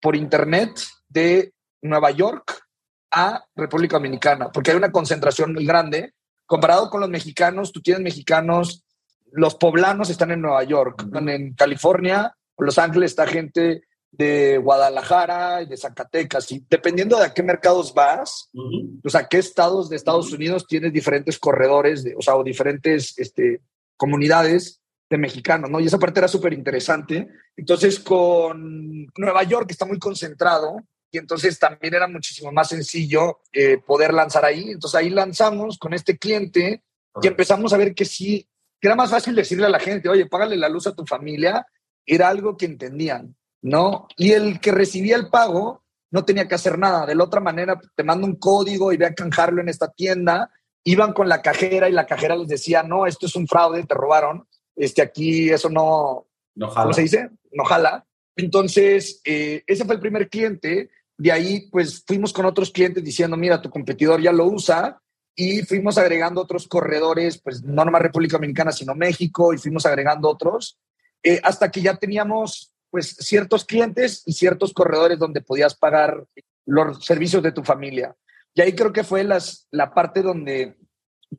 [0.00, 1.52] por Internet de
[1.82, 2.62] Nueva York
[3.10, 6.14] a República Dominicana, porque hay una concentración muy grande.
[6.46, 8.84] Comparado con los mexicanos, tú tienes mexicanos,
[9.30, 13.84] los poblanos están en Nueva York, en California, Los Ángeles está gente
[14.16, 16.50] de Guadalajara y de Zacatecas.
[16.52, 20.92] Y dependiendo de a qué mercados vas, o sea, qué estados de Estados Unidos tienes
[20.92, 23.60] diferentes corredores, de, o sea, o diferentes este,
[23.96, 25.80] comunidades de mexicanos, ¿no?
[25.80, 27.28] Y esa parte era súper interesante.
[27.56, 30.76] Entonces, con Nueva York está muy concentrado
[31.10, 34.70] y entonces también era muchísimo más sencillo eh, poder lanzar ahí.
[34.70, 36.82] Entonces ahí lanzamos con este cliente
[37.22, 38.48] y empezamos a ver que sí,
[38.80, 41.64] que era más fácil decirle a la gente, oye, págale la luz a tu familia,
[42.04, 43.36] era algo que entendían.
[43.64, 44.06] ¿No?
[44.18, 47.06] Y el que recibía el pago no tenía que hacer nada.
[47.06, 50.50] De la otra manera, te mando un código y ve a canjarlo en esta tienda.
[50.84, 53.94] Iban con la cajera y la cajera les decía, no, esto es un fraude, te
[53.94, 54.46] robaron.
[54.76, 56.82] Este, aquí eso no, no jala.
[56.82, 57.30] ¿cómo se dice?
[57.52, 58.06] No jala.
[58.36, 60.90] Entonces, eh, ese fue el primer cliente.
[61.16, 65.00] De ahí, pues fuimos con otros clientes diciendo, mira, tu competidor ya lo usa.
[65.34, 70.28] Y fuimos agregando otros corredores, pues no nomás República Dominicana, sino México, y fuimos agregando
[70.28, 70.78] otros,
[71.22, 76.24] eh, hasta que ya teníamos pues ciertos clientes y ciertos corredores donde podías pagar
[76.64, 78.14] los servicios de tu familia.
[78.54, 80.76] Y ahí creo que fue las, la parte donde,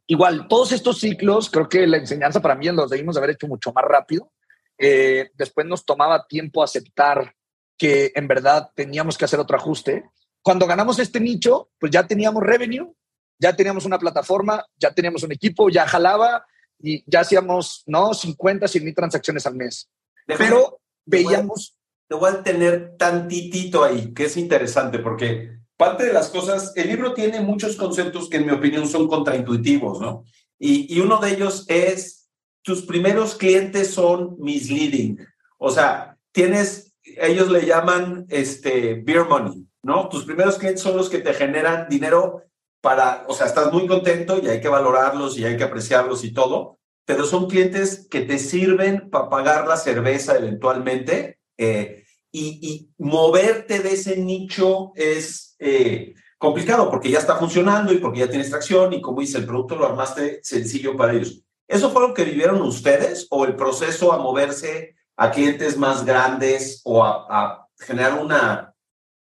[0.06, 3.72] igual, todos estos ciclos, creo que la enseñanza para mí los debimos haber hecho mucho
[3.72, 4.34] más rápido.
[4.78, 7.34] Eh, después nos tomaba tiempo aceptar
[7.78, 10.04] que en verdad teníamos que hacer otro ajuste.
[10.42, 12.94] Cuando ganamos este nicho, pues ya teníamos revenue,
[13.40, 16.46] ya teníamos una plataforma, ya teníamos un equipo, ya jalaba
[16.80, 18.14] y ya hacíamos, ¿no?
[18.14, 19.90] 50, 100 mil transacciones al mes.
[20.26, 21.78] Pero veíamos...
[22.08, 26.88] Te voy a tener tantitito ahí, que es interesante, porque parte de las cosas, el
[26.88, 30.24] libro tiene muchos conceptos que en mi opinión son contraintuitivos, ¿no?
[30.60, 32.30] Y, y uno de ellos es,
[32.62, 35.18] tus primeros clientes son misleading,
[35.58, 40.08] o sea, tienes, ellos le llaman este, beer money, ¿no?
[40.08, 42.44] Tus primeros clientes son los que te generan dinero
[42.82, 46.34] para, o sea, estás muy contento y hay que valorarlos y hay que apreciarlos y
[46.34, 53.80] todo, pero son clientes que te sirven para pagar la cerveza eventualmente eh, y, moverte
[53.80, 58.92] de ese nicho es eh, complicado porque ya está funcionando y porque ya tienes tracción
[58.92, 61.42] y como dice, el producto lo armaste sencillo para ellos.
[61.68, 66.82] ¿Eso fue lo que vivieron ustedes o el proceso a moverse a clientes más grandes
[66.84, 68.74] o a, generar una,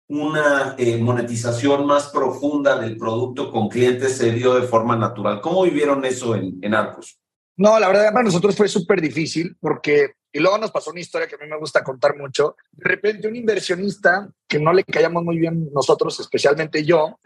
[0.08, 5.42] una eh, monetización más profunda del producto con clientes se dio de forma natural?
[5.42, 7.21] ¿Cómo vivieron eso en, en Arcos?
[7.62, 11.28] No, la verdad para nosotros fue súper difícil porque, y luego nos pasó una historia
[11.28, 12.56] que a mí me gusta contar mucho.
[12.72, 17.20] De repente un inversionista que no le caíamos muy bien nosotros, especialmente yo,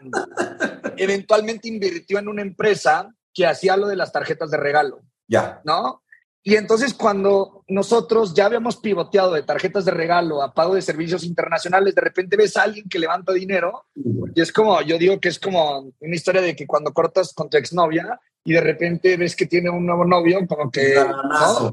[0.98, 5.00] eventualmente invirtió en una empresa que hacía lo de las tarjetas de regalo.
[5.26, 5.62] Ya.
[5.64, 6.02] ¿No?
[6.48, 11.24] Y entonces cuando nosotros ya habíamos pivoteado de tarjetas de regalo a pago de servicios
[11.24, 13.86] internacionales, de repente ves a alguien que levanta dinero
[14.32, 17.50] y es como, yo digo que es como una historia de que cuando cortas con
[17.50, 20.94] tu exnovia y de repente ves que tiene un nuevo novio, como que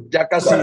[0.10, 0.56] ya casi,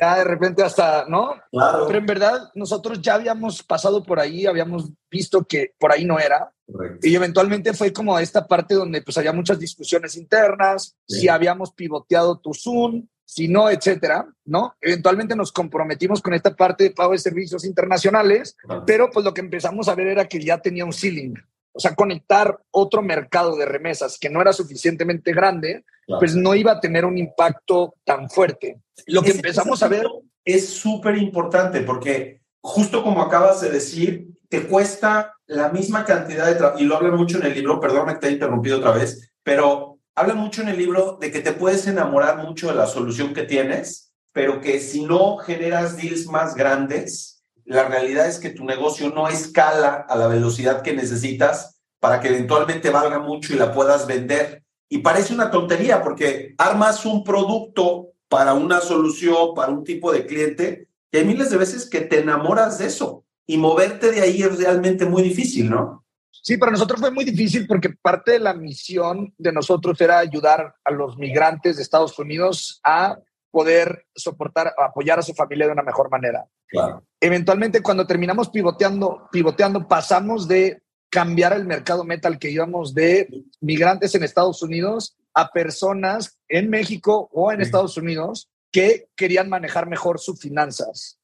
[0.00, 1.34] ya de repente hasta, ¿no?
[1.50, 1.86] Claro.
[1.88, 6.18] Pero en verdad nosotros ya habíamos pasado por ahí, habíamos visto que por ahí no
[6.18, 6.54] era.
[7.02, 12.38] Y eventualmente fue como esta parte donde pues había muchas discusiones internas, si habíamos pivoteado
[12.38, 14.76] tu Zoom, si no, etcétera, ¿no?
[14.80, 19.40] Eventualmente nos comprometimos con esta parte de pago de servicios internacionales, pero pues lo que
[19.40, 21.34] empezamos a ver era que ya tenía un ceiling.
[21.72, 26.72] O sea, conectar otro mercado de remesas que no era suficientemente grande, pues no iba
[26.72, 28.80] a tener un impacto tan fuerte.
[29.06, 30.06] Lo que empezamos a ver...
[30.44, 36.54] Es súper importante porque justo como acabas de decir, te cuesta la misma cantidad de
[36.54, 39.32] trabajo, y lo habla mucho en el libro, perdón que te he interrumpido otra vez,
[39.42, 43.34] pero habla mucho en el libro de que te puedes enamorar mucho de la solución
[43.34, 48.64] que tienes, pero que si no generas deals más grandes, la realidad es que tu
[48.64, 53.72] negocio no escala a la velocidad que necesitas para que eventualmente valga mucho y la
[53.72, 54.64] puedas vender.
[54.88, 60.26] Y parece una tontería porque armas un producto para una solución, para un tipo de
[60.26, 64.42] cliente, y hay miles de veces que te enamoras de eso y moverte de ahí
[64.42, 66.05] es realmente muy difícil, ¿no?
[66.42, 70.74] Sí, para nosotros fue muy difícil porque parte de la misión de nosotros era ayudar
[70.84, 73.18] a los migrantes de Estados Unidos a
[73.50, 76.46] poder soportar, apoyar a su familia de una mejor manera.
[76.68, 77.04] Claro.
[77.20, 84.14] Eventualmente, cuando terminamos pivoteando, pivoteando, pasamos de cambiar el mercado metal que íbamos de migrantes
[84.14, 90.18] en Estados Unidos a personas en México o en Estados Unidos que querían manejar mejor
[90.18, 91.18] sus finanzas.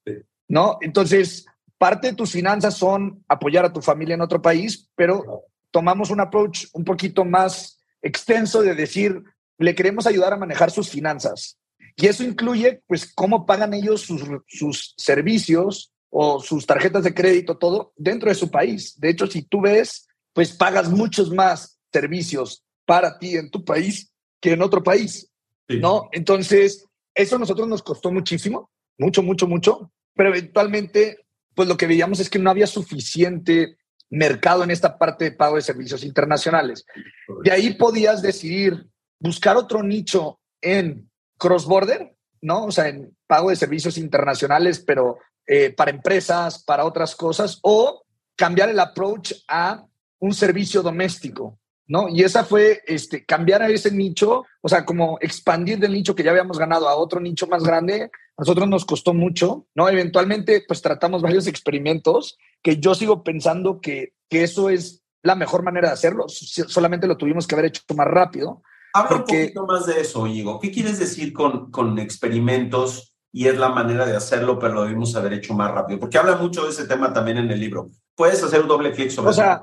[0.49, 0.79] ¿No?
[0.81, 1.47] Entonces,
[1.83, 6.21] parte de tus finanzas son apoyar a tu familia en otro país, pero tomamos un
[6.21, 9.21] approach un poquito más extenso de decir,
[9.59, 11.59] le queremos ayudar a manejar sus finanzas.
[11.97, 17.59] Y eso incluye, pues, cómo pagan ellos sus, sus servicios o sus tarjetas de crédito,
[17.59, 18.95] todo dentro de su país.
[19.01, 24.13] De hecho, si tú ves, pues pagas muchos más servicios para ti en tu país
[24.41, 25.33] que en otro país,
[25.67, 26.09] ¿no?
[26.13, 31.19] Entonces, eso a nosotros nos costó muchísimo, mucho, mucho, mucho, pero eventualmente
[31.55, 33.77] pues lo que veíamos es que no había suficiente
[34.11, 36.85] mercado en esta parte de pago de servicios internacionales.
[37.43, 38.87] De ahí podías decidir
[39.19, 42.67] buscar otro nicho en cross-border, ¿no?
[42.67, 48.05] O sea, en pago de servicios internacionales, pero eh, para empresas, para otras cosas, o
[48.37, 49.87] cambiar el approach a
[50.19, 52.09] un servicio doméstico, ¿no?
[52.09, 56.23] Y esa fue este, cambiar a ese nicho, o sea, como expandir del nicho que
[56.23, 59.89] ya habíamos ganado a otro nicho más grande, a nosotros nos costó mucho, ¿no?
[59.89, 65.63] Eventualmente, pues tratamos varios experimentos que yo sigo pensando que, que eso es la mejor
[65.63, 68.63] manera de hacerlo, solamente lo tuvimos que haber hecho más rápido.
[68.95, 70.61] Habla un poquito más de eso, Igo.
[70.61, 75.15] ¿Qué quieres decir con, con experimentos y es la manera de hacerlo, pero lo debimos
[75.15, 76.01] haber hecho más rápido?
[76.01, 77.89] Porque habla mucho de ese tema también en el libro.
[78.15, 79.63] ¿Puedes hacer un doble clic sobre o sea,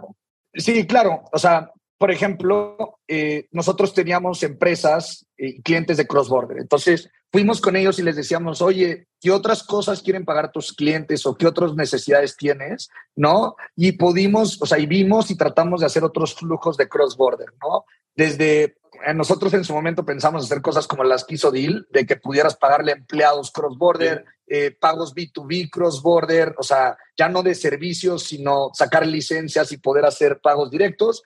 [0.53, 1.23] Sí, claro.
[1.31, 6.57] O sea, por ejemplo, eh, nosotros teníamos empresas y clientes de cross-border.
[6.57, 11.25] Entonces, fuimos con ellos y les decíamos, oye, ¿qué otras cosas quieren pagar tus clientes
[11.25, 12.89] o qué otras necesidades tienes?
[13.17, 13.57] ¿No?
[13.75, 17.83] Y pudimos, o sea, y vimos y tratamos de hacer otros flujos de cross-border, ¿no?
[18.15, 22.05] Desde eh, nosotros en su momento pensamos hacer cosas como las que hizo Deal, de
[22.05, 28.23] que pudieras pagarle empleados cross-border, eh, pagos B2B cross-border, o sea, ya no de servicios,
[28.23, 31.23] sino sacar licencias y poder hacer pagos directos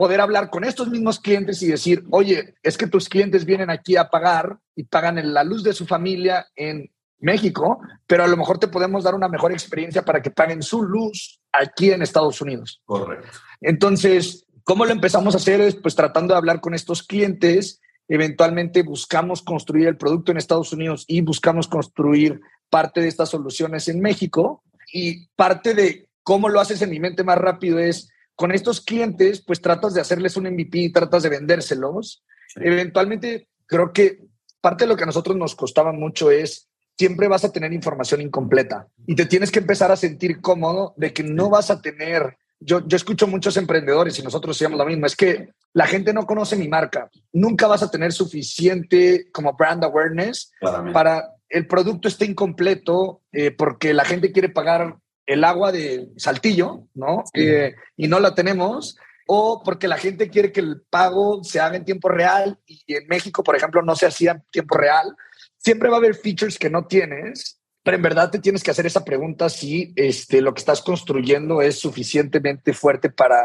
[0.00, 3.96] poder hablar con estos mismos clientes y decir, oye, es que tus clientes vienen aquí
[3.96, 8.38] a pagar y pagan en la luz de su familia en México, pero a lo
[8.38, 12.40] mejor te podemos dar una mejor experiencia para que paguen su luz aquí en Estados
[12.40, 12.80] Unidos.
[12.86, 13.28] Correcto.
[13.60, 15.60] Entonces, ¿cómo lo empezamos a hacer?
[15.60, 17.82] Es pues tratando de hablar con estos clientes.
[18.08, 23.86] Eventualmente buscamos construir el producto en Estados Unidos y buscamos construir parte de estas soluciones
[23.88, 24.64] en México.
[24.94, 28.10] Y parte de cómo lo haces en mi mente más rápido es
[28.40, 32.24] con estos clientes, pues tratas de hacerles un MVP, tratas de vendérselos.
[32.56, 34.20] Eventualmente, creo que
[34.62, 38.22] parte de lo que a nosotros nos costaba mucho es siempre vas a tener información
[38.22, 42.38] incompleta y te tienes que empezar a sentir cómodo de que no vas a tener.
[42.58, 46.24] Yo, yo escucho muchos emprendedores y nosotros decíamos lo mismo, es que la gente no
[46.24, 47.10] conoce mi marca.
[47.34, 50.50] Nunca vas a tener suficiente como brand awareness
[50.94, 54.96] para el producto esté incompleto eh, porque la gente quiere pagar
[55.30, 57.22] el agua de Saltillo, ¿no?
[57.34, 58.96] Eh, y no la tenemos.
[59.32, 63.06] o porque la gente quiere que el pago se haga en tiempo real y en
[63.06, 65.14] México, por ejemplo, no se hacía en tiempo real.
[65.56, 68.86] Siempre va a haber features que no tienes, pero en verdad te tienes que hacer
[68.86, 73.40] esa pregunta si este, lo que estás construyendo es suficientemente fuerte para,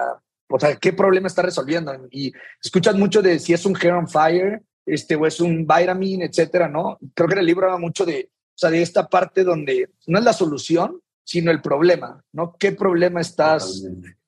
[0.49, 1.93] o sea, qué problema está resolviendo.
[2.09, 2.33] Y
[2.63, 6.67] escuchas mucho de si es un hair on fire, este, o es un vitamin, etcétera,
[6.67, 6.97] ¿no?
[7.13, 10.17] Creo que en el libro habla mucho de, o sea, de esta parte donde no
[10.17, 12.55] es la solución, sino el problema, ¿no?
[12.57, 13.83] ¿Qué problema estás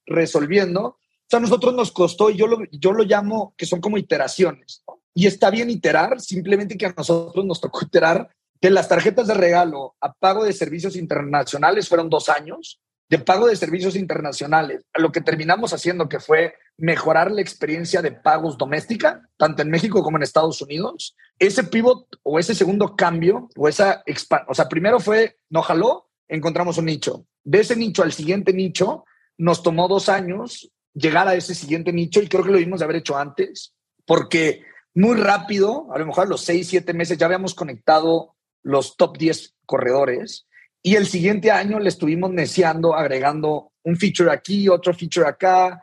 [0.06, 0.82] resolviendo?
[0.82, 3.98] O sea, a nosotros nos costó, y yo lo, yo lo llamo que son como
[3.98, 5.00] iteraciones, ¿no?
[5.14, 8.30] Y está bien iterar, simplemente que a nosotros nos tocó iterar
[8.62, 12.80] que las tarjetas de regalo a pago de servicios internacionales fueron dos años,
[13.10, 18.02] de pago de servicios internacionales, a lo que terminamos haciendo que fue mejorar la experiencia
[18.02, 21.16] de pagos doméstica, tanto en México como en Estados Unidos.
[21.39, 24.04] Ese pivot o ese segundo cambio o esa
[24.48, 27.26] o sea, primero fue no jaló, encontramos un nicho.
[27.44, 29.06] De ese nicho al siguiente nicho
[29.38, 32.86] nos tomó dos años llegar a ese siguiente nicho y creo que lo vimos de
[32.86, 33.74] haber hecho antes,
[34.06, 34.64] porque
[34.96, 39.18] muy rápido, a lo mejor a los seis, siete meses ya habíamos conectado los top
[39.18, 40.48] 10 corredores
[40.82, 45.82] y el siguiente año le estuvimos neciando, agregando un feature aquí, otro feature acá.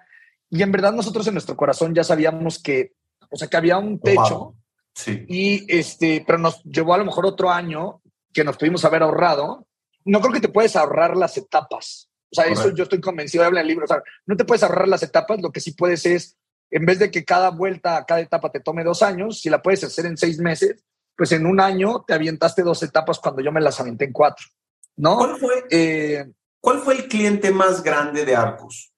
[0.50, 2.92] Y en verdad nosotros en nuestro corazón ya sabíamos que,
[3.30, 4.54] o sea, que había un techo.
[4.94, 5.24] Sí.
[5.28, 8.00] Y este, pero nos llevó a lo mejor otro año
[8.32, 9.66] que nos pudimos haber ahorrado.
[10.04, 12.10] No creo que te puedes ahorrar las etapas.
[12.30, 13.84] O sea, eso yo estoy convencido de hablar en el libro.
[13.84, 15.40] O sea, no te puedes ahorrar las etapas.
[15.40, 16.36] Lo que sí puedes es,
[16.70, 19.84] en vez de que cada vuelta, cada etapa te tome dos años, si la puedes
[19.84, 20.84] hacer en seis meses,
[21.16, 24.46] pues en un año te avientaste dos etapas cuando yo me las aventé en cuatro.
[24.96, 25.16] ¿no?
[25.16, 26.24] ¿Cuál fue, eh,
[26.60, 28.92] ¿Cuál fue el cliente más grande de Arcus?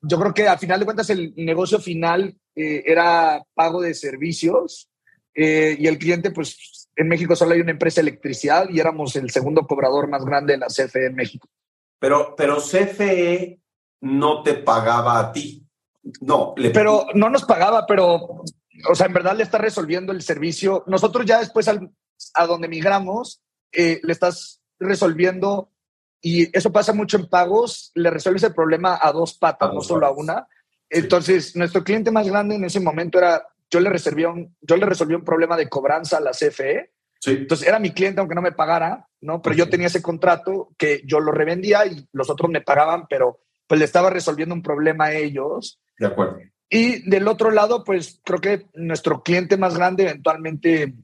[0.00, 4.88] Yo creo que al final de cuentas el negocio final eh, era pago de servicios
[5.34, 9.14] eh, y el cliente, pues en México solo hay una empresa de electricidad y éramos
[9.14, 11.48] el segundo cobrador más grande de la CFE en México.
[12.00, 13.60] Pero, pero CFE
[14.00, 15.64] no te pagaba a ti.
[16.20, 18.42] No, pero no nos pagaba, pero,
[18.88, 20.82] o sea, en verdad le está resolviendo el servicio.
[20.86, 23.42] Nosotros ya después a donde migramos,
[23.72, 25.70] le estás resolviendo,
[26.20, 30.06] y eso pasa mucho en pagos, le resuelves el problema a dos patas, no solo
[30.06, 30.48] a una.
[30.90, 34.86] Entonces, nuestro cliente más grande en ese momento era, yo le, resolví un, yo le
[34.86, 36.92] resolví un problema de cobranza a la CFE.
[37.26, 39.42] Entonces, era mi cliente aunque no me pagara, ¿no?
[39.42, 43.40] Pero yo tenía ese contrato que yo lo revendía y los otros me pagaban, pero
[43.66, 45.80] pues le estaba resolviendo un problema a ellos.
[45.98, 46.38] De acuerdo.
[46.70, 50.94] Y del otro lado, pues creo que nuestro cliente más grande, eventualmente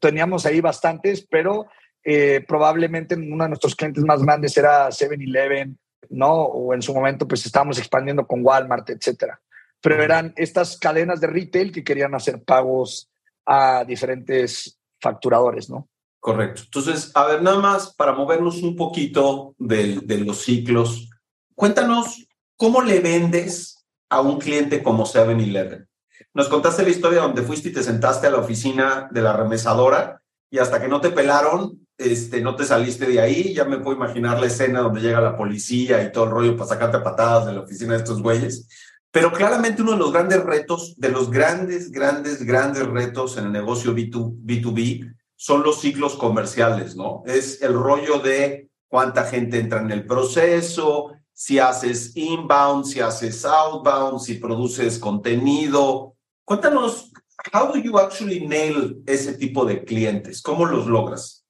[0.00, 1.66] teníamos ahí bastantes, pero
[2.04, 5.78] eh, probablemente uno de nuestros clientes más grandes era 7-Eleven,
[6.10, 6.32] ¿no?
[6.32, 9.40] O en su momento, pues estábamos expandiendo con Walmart, etcétera.
[9.82, 13.10] Pero eran estas cadenas de retail que querían hacer pagos
[13.44, 15.88] a diferentes facturadores, ¿no?
[16.20, 16.62] Correcto.
[16.64, 21.10] Entonces, a ver, nada más para movernos un poquito de, de los ciclos,
[21.56, 22.26] cuéntanos
[22.56, 25.88] cómo le vendes a un cliente como 7-Eleven.
[26.34, 30.22] Nos contaste la historia donde fuiste y te sentaste a la oficina de la remesadora
[30.50, 33.96] y hasta que no te pelaron, este, no te saliste de ahí, ya me puedo
[33.96, 37.54] imaginar la escena donde llega la policía y todo el rollo para sacarte patadas de
[37.54, 38.68] la oficina de estos güeyes.
[39.12, 43.52] Pero claramente uno de los grandes retos, de los grandes, grandes, grandes retos en el
[43.52, 47.22] negocio B2, B2B son los ciclos comerciales, ¿no?
[47.26, 53.44] Es el rollo de cuánta gente entra en el proceso, si haces inbound, si haces
[53.44, 56.16] outbound, si produces contenido.
[56.44, 57.12] Cuéntanos,
[57.52, 60.40] how do you actually nail ese tipo de clientes?
[60.40, 61.44] ¿Cómo los logras?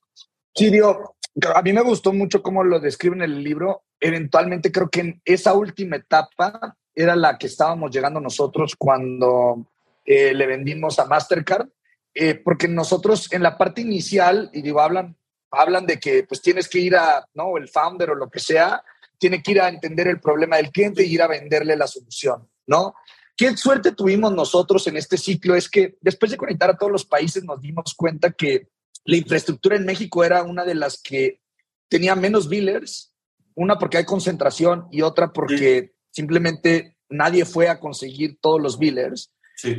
[0.54, 1.14] Sí, digo,
[1.54, 3.84] a mí me gustó mucho cómo lo describen en el libro.
[4.00, 9.66] Eventualmente creo que en esa última etapa era la que estábamos llegando nosotros cuando
[10.04, 11.68] eh, le vendimos a Mastercard,
[12.14, 15.16] eh, porque nosotros en la parte inicial, y digo, hablan,
[15.50, 17.56] hablan de que pues tienes que ir a, ¿no?
[17.56, 18.82] El founder o lo que sea,
[19.18, 22.48] tiene que ir a entender el problema del cliente y ir a venderle la solución,
[22.66, 22.94] ¿no?
[23.36, 27.06] Qué suerte tuvimos nosotros en este ciclo es que después de conectar a todos los
[27.06, 28.68] países nos dimos cuenta que
[29.04, 31.40] la infraestructura en México era una de las que
[31.88, 33.14] tenía menos billers,
[33.54, 39.32] una porque hay concentración y otra porque simplemente nadie fue a conseguir todos los billers.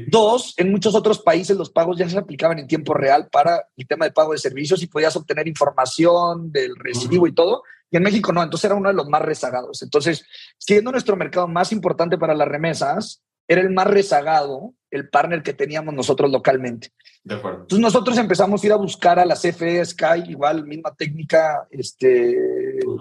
[0.08, 3.88] Dos, en muchos otros países los pagos ya se aplicaban en tiempo real para el
[3.88, 7.64] tema de pago de servicios y podías obtener información del recibo y todo.
[7.92, 9.82] Y en México no, entonces era uno de los más rezagados.
[9.82, 10.26] Entonces,
[10.58, 15.54] siendo nuestro mercado más importante para las remesas, era el más rezagado, el partner que
[15.54, 16.89] teníamos nosotros localmente.
[17.24, 17.62] De acuerdo.
[17.62, 22.38] Entonces nosotros empezamos a ir a buscar a la CFE Sky, igual misma técnica, este,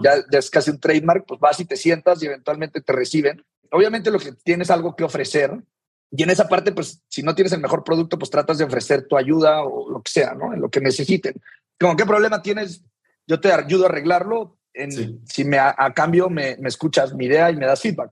[0.03, 3.45] ya, es casi un trademark, pues vas y te sientas y eventualmente te reciben.
[3.71, 5.53] Obviamente lo que tienes algo que ofrecer
[6.11, 9.07] y en esa parte, pues si no tienes el mejor producto, pues tratas de ofrecer
[9.07, 10.55] tu ayuda o lo que sea, ¿no?
[10.55, 11.35] En lo que necesiten.
[11.79, 12.83] Como qué problema tienes,
[13.27, 17.51] yo te ayudo a arreglarlo, en, si me, a, cambio me, me escuchas mi idea
[17.51, 18.11] y me das feedback.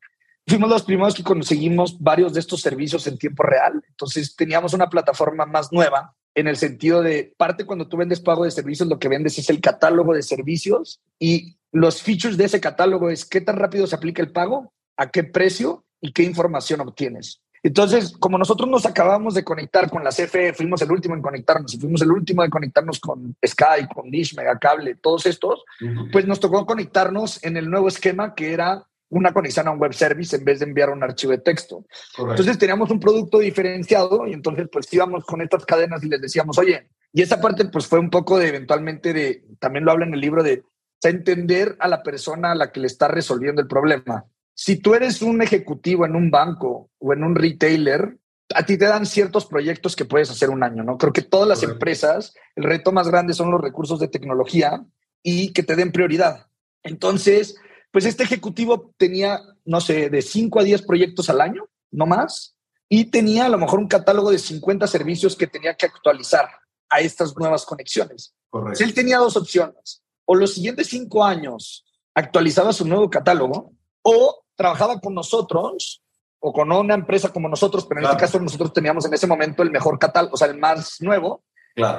[0.51, 3.81] Fuimos los primeros que conseguimos varios de estos servicios en tiempo real.
[3.89, 8.45] Entonces teníamos una plataforma más nueva en el sentido de parte cuando tú vendes pago
[8.45, 12.61] de servicios, lo que vendes es el catálogo de servicios y los features de ese
[12.61, 16.81] catálogo es qué tan rápido se aplica el pago, a qué precio y qué información
[16.81, 17.41] obtienes.
[17.63, 21.75] Entonces, como nosotros nos acabamos de conectar con la CFE, fuimos el último en conectarnos
[21.75, 25.63] y fuimos el último en conectarnos con Sky, con Dish, Megacable, todos estos,
[26.11, 29.93] pues nos tocó conectarnos en el nuevo esquema que era una conexión a un web
[29.93, 31.85] service en vez de enviar un archivo de texto.
[32.17, 36.59] Entonces teníamos un producto diferenciado y entonces pues íbamos con estas cadenas y les decíamos,
[36.59, 40.15] oye, y esa parte pues fue un poco de eventualmente de, también lo habla en
[40.15, 40.63] el libro de,
[41.03, 44.27] entender a la persona a la que le está resolviendo el problema.
[44.53, 48.19] Si tú eres un ejecutivo en un banco o en un retailer,
[48.55, 50.99] a ti te dan ciertos proyectos que puedes hacer un año, ¿no?
[50.99, 54.85] Creo que todas las empresas, el reto más grande son los recursos de tecnología
[55.23, 56.49] y que te den prioridad.
[56.83, 57.57] Entonces,
[57.91, 62.57] pues este ejecutivo tenía, no sé, de 5 a 10 proyectos al año, no más,
[62.89, 66.49] y tenía a lo mejor un catálogo de 50 servicios que tenía que actualizar
[66.89, 68.35] a estas nuevas conexiones.
[68.49, 68.83] Correcto.
[68.83, 71.85] él tenía dos opciones, o los siguientes cinco años
[72.15, 73.73] actualizaba su nuevo catálogo,
[74.03, 76.03] o trabajaba con nosotros
[76.41, 79.63] o con una empresa como nosotros, pero en este caso nosotros teníamos en ese momento
[79.63, 81.45] el mejor catálogo, o sea, el más nuevo,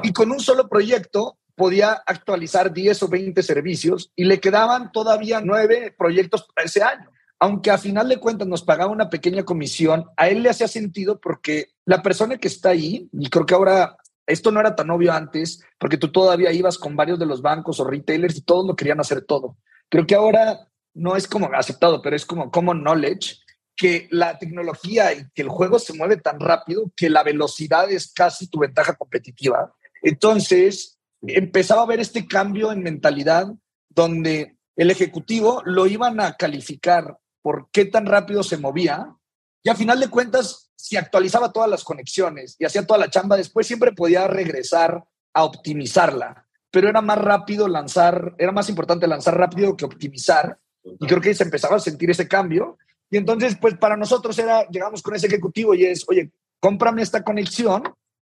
[0.04, 5.42] y con un solo proyecto podía actualizar 10 o 20 servicios y le quedaban todavía
[5.42, 7.12] nueve proyectos para ese año.
[7.40, 11.22] Aunque a final de cuentas nos pagaba una pequeña comisión, a él le hacía sentido
[11.22, 13.96] porque la persona que está ahí, y creo que ahora
[14.26, 17.80] esto no era tan obvio antes, porque tú todavía ibas con varios de los bancos
[17.80, 19.56] o retailers y todos lo querían hacer todo.
[19.88, 23.36] Creo que ahora no es como aceptado, pero es como common knowledge
[23.76, 28.12] que la tecnología y que el juego se mueve tan rápido que la velocidad es
[28.12, 29.76] casi tu ventaja competitiva.
[30.02, 30.98] Entonces,
[31.28, 33.48] empezaba a ver este cambio en mentalidad
[33.90, 39.16] donde el ejecutivo lo iban a calificar por qué tan rápido se movía
[39.64, 43.38] y a final de cuentas, si actualizaba todas las conexiones y hacía toda la chamba,
[43.38, 45.04] después siempre podía regresar
[45.34, 51.06] a optimizarla, pero era más rápido lanzar, era más importante lanzar rápido que optimizar y
[51.06, 52.78] creo que se empezaba a sentir ese cambio.
[53.10, 57.24] Y entonces pues para nosotros era, llegamos con ese ejecutivo y es, oye, cómprame esta
[57.24, 57.84] conexión,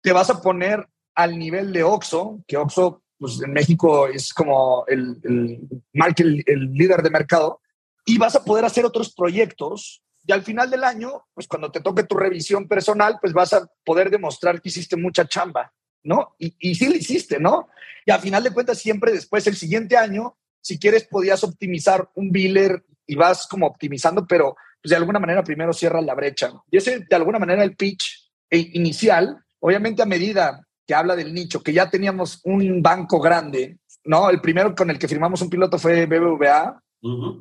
[0.00, 4.84] te vas a poner al nivel de Oxo, que Oxo pues, en México es como
[4.86, 7.60] el, el, líder de mercado,
[8.04, 11.80] y vas a poder hacer otros proyectos y al final del año, pues cuando te
[11.80, 16.34] toque tu revisión personal, pues vas a poder demostrar que hiciste mucha chamba, ¿no?
[16.38, 17.68] Y, y sí lo hiciste, ¿no?
[18.04, 22.32] Y al final de cuentas, siempre después, el siguiente año, si quieres, podías optimizar un
[22.32, 26.52] biller y vas como optimizando, pero pues, de alguna manera primero cierras la brecha.
[26.70, 31.62] Y ese, de alguna manera, el pitch inicial, obviamente a medida que habla del nicho,
[31.62, 34.30] que ya teníamos un banco grande, ¿no?
[34.30, 36.80] El primero con el que firmamos un piloto fue BBVA,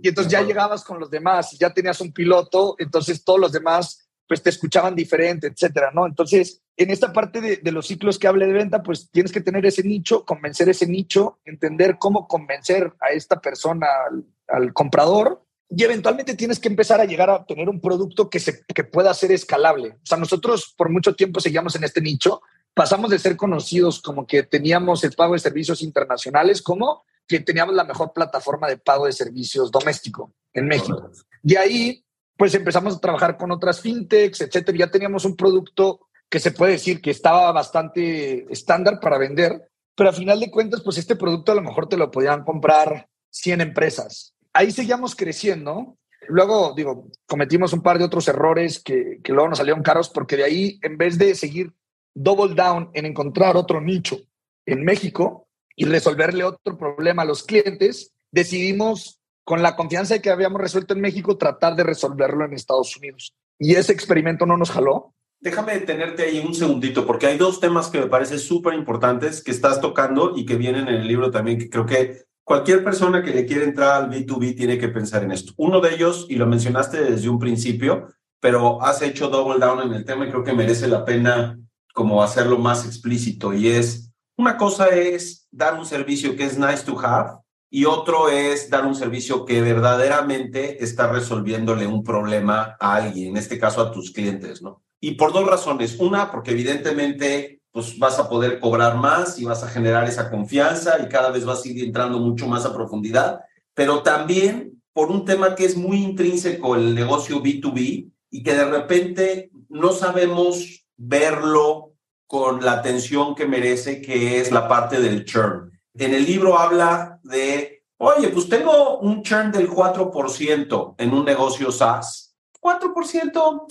[0.02, 3.52] y entonces ya llegabas con los demás, y ya tenías un piloto, entonces todos los
[3.52, 6.08] demás pues te escuchaban diferente, etcétera, ¿no?
[6.08, 9.66] Entonces, en esta parte de, los ciclos que hable de venta, pues tienes que tener
[9.68, 15.84] ese nicho, convencer ese nicho, entender cómo convencer a esta persona, al, al comprador, y
[15.84, 19.32] eventualmente tienes que empezar a llegar a tener un producto que, se, que pueda ser
[19.32, 19.90] escalable.
[19.90, 22.42] O sea, nosotros por mucho tiempo seguíamos en este nicho,
[22.76, 27.74] pasamos de ser conocidos como que teníamos el pago de servicios internacionales como que teníamos
[27.74, 31.10] la mejor plataforma de pago de servicios doméstico en México.
[31.42, 32.06] De ahí,
[32.38, 34.78] pues empezamos a trabajar con otras fintechs, etcétera.
[34.78, 40.10] Ya teníamos un producto que se puede decir que estaba bastante estándar para vender, pero
[40.10, 43.62] a final de cuentas, pues este producto a lo mejor te lo podían comprar 100
[43.62, 44.36] empresas.
[44.54, 45.98] Ahí seguíamos creciendo.
[46.28, 50.36] Luego, digo, cometimos un par de otros errores que, que luego nos salieron caros porque
[50.36, 51.74] de ahí, en vez de seguir
[52.16, 54.18] double down en encontrar otro nicho
[54.66, 60.60] en México y resolverle otro problema a los clientes, decidimos, con la confianza que habíamos
[60.60, 63.34] resuelto en México, tratar de resolverlo en Estados Unidos.
[63.60, 65.14] Y ese experimento no nos jaló.
[65.40, 69.52] Déjame detenerte ahí un segundito, porque hay dos temas que me parecen súper importantes que
[69.52, 73.32] estás tocando y que vienen en el libro también, que creo que cualquier persona que
[73.32, 75.54] le quiera entrar al B2B tiene que pensar en esto.
[75.58, 78.08] Uno de ellos, y lo mencionaste desde un principio,
[78.40, 81.60] pero has hecho double down en el tema y creo que merece la pena
[81.96, 86.84] como hacerlo más explícito y es, una cosa es dar un servicio que es nice
[86.84, 87.40] to have
[87.70, 93.38] y otro es dar un servicio que verdaderamente está resolviéndole un problema a alguien, en
[93.38, 94.84] este caso a tus clientes, ¿no?
[95.00, 95.98] Y por dos razones.
[96.00, 101.00] Una, porque evidentemente pues vas a poder cobrar más y vas a generar esa confianza
[101.02, 103.40] y cada vez vas a ir entrando mucho más a profundidad,
[103.74, 108.66] pero también por un tema que es muy intrínseco el negocio B2B y que de
[108.66, 111.85] repente no sabemos verlo
[112.28, 115.72] con la atención que merece, que es la parte del churn.
[115.94, 121.72] En el libro habla de, oye, pues tengo un churn del 4% en un negocio
[121.72, 122.36] SaaS.
[122.62, 123.68] 4%,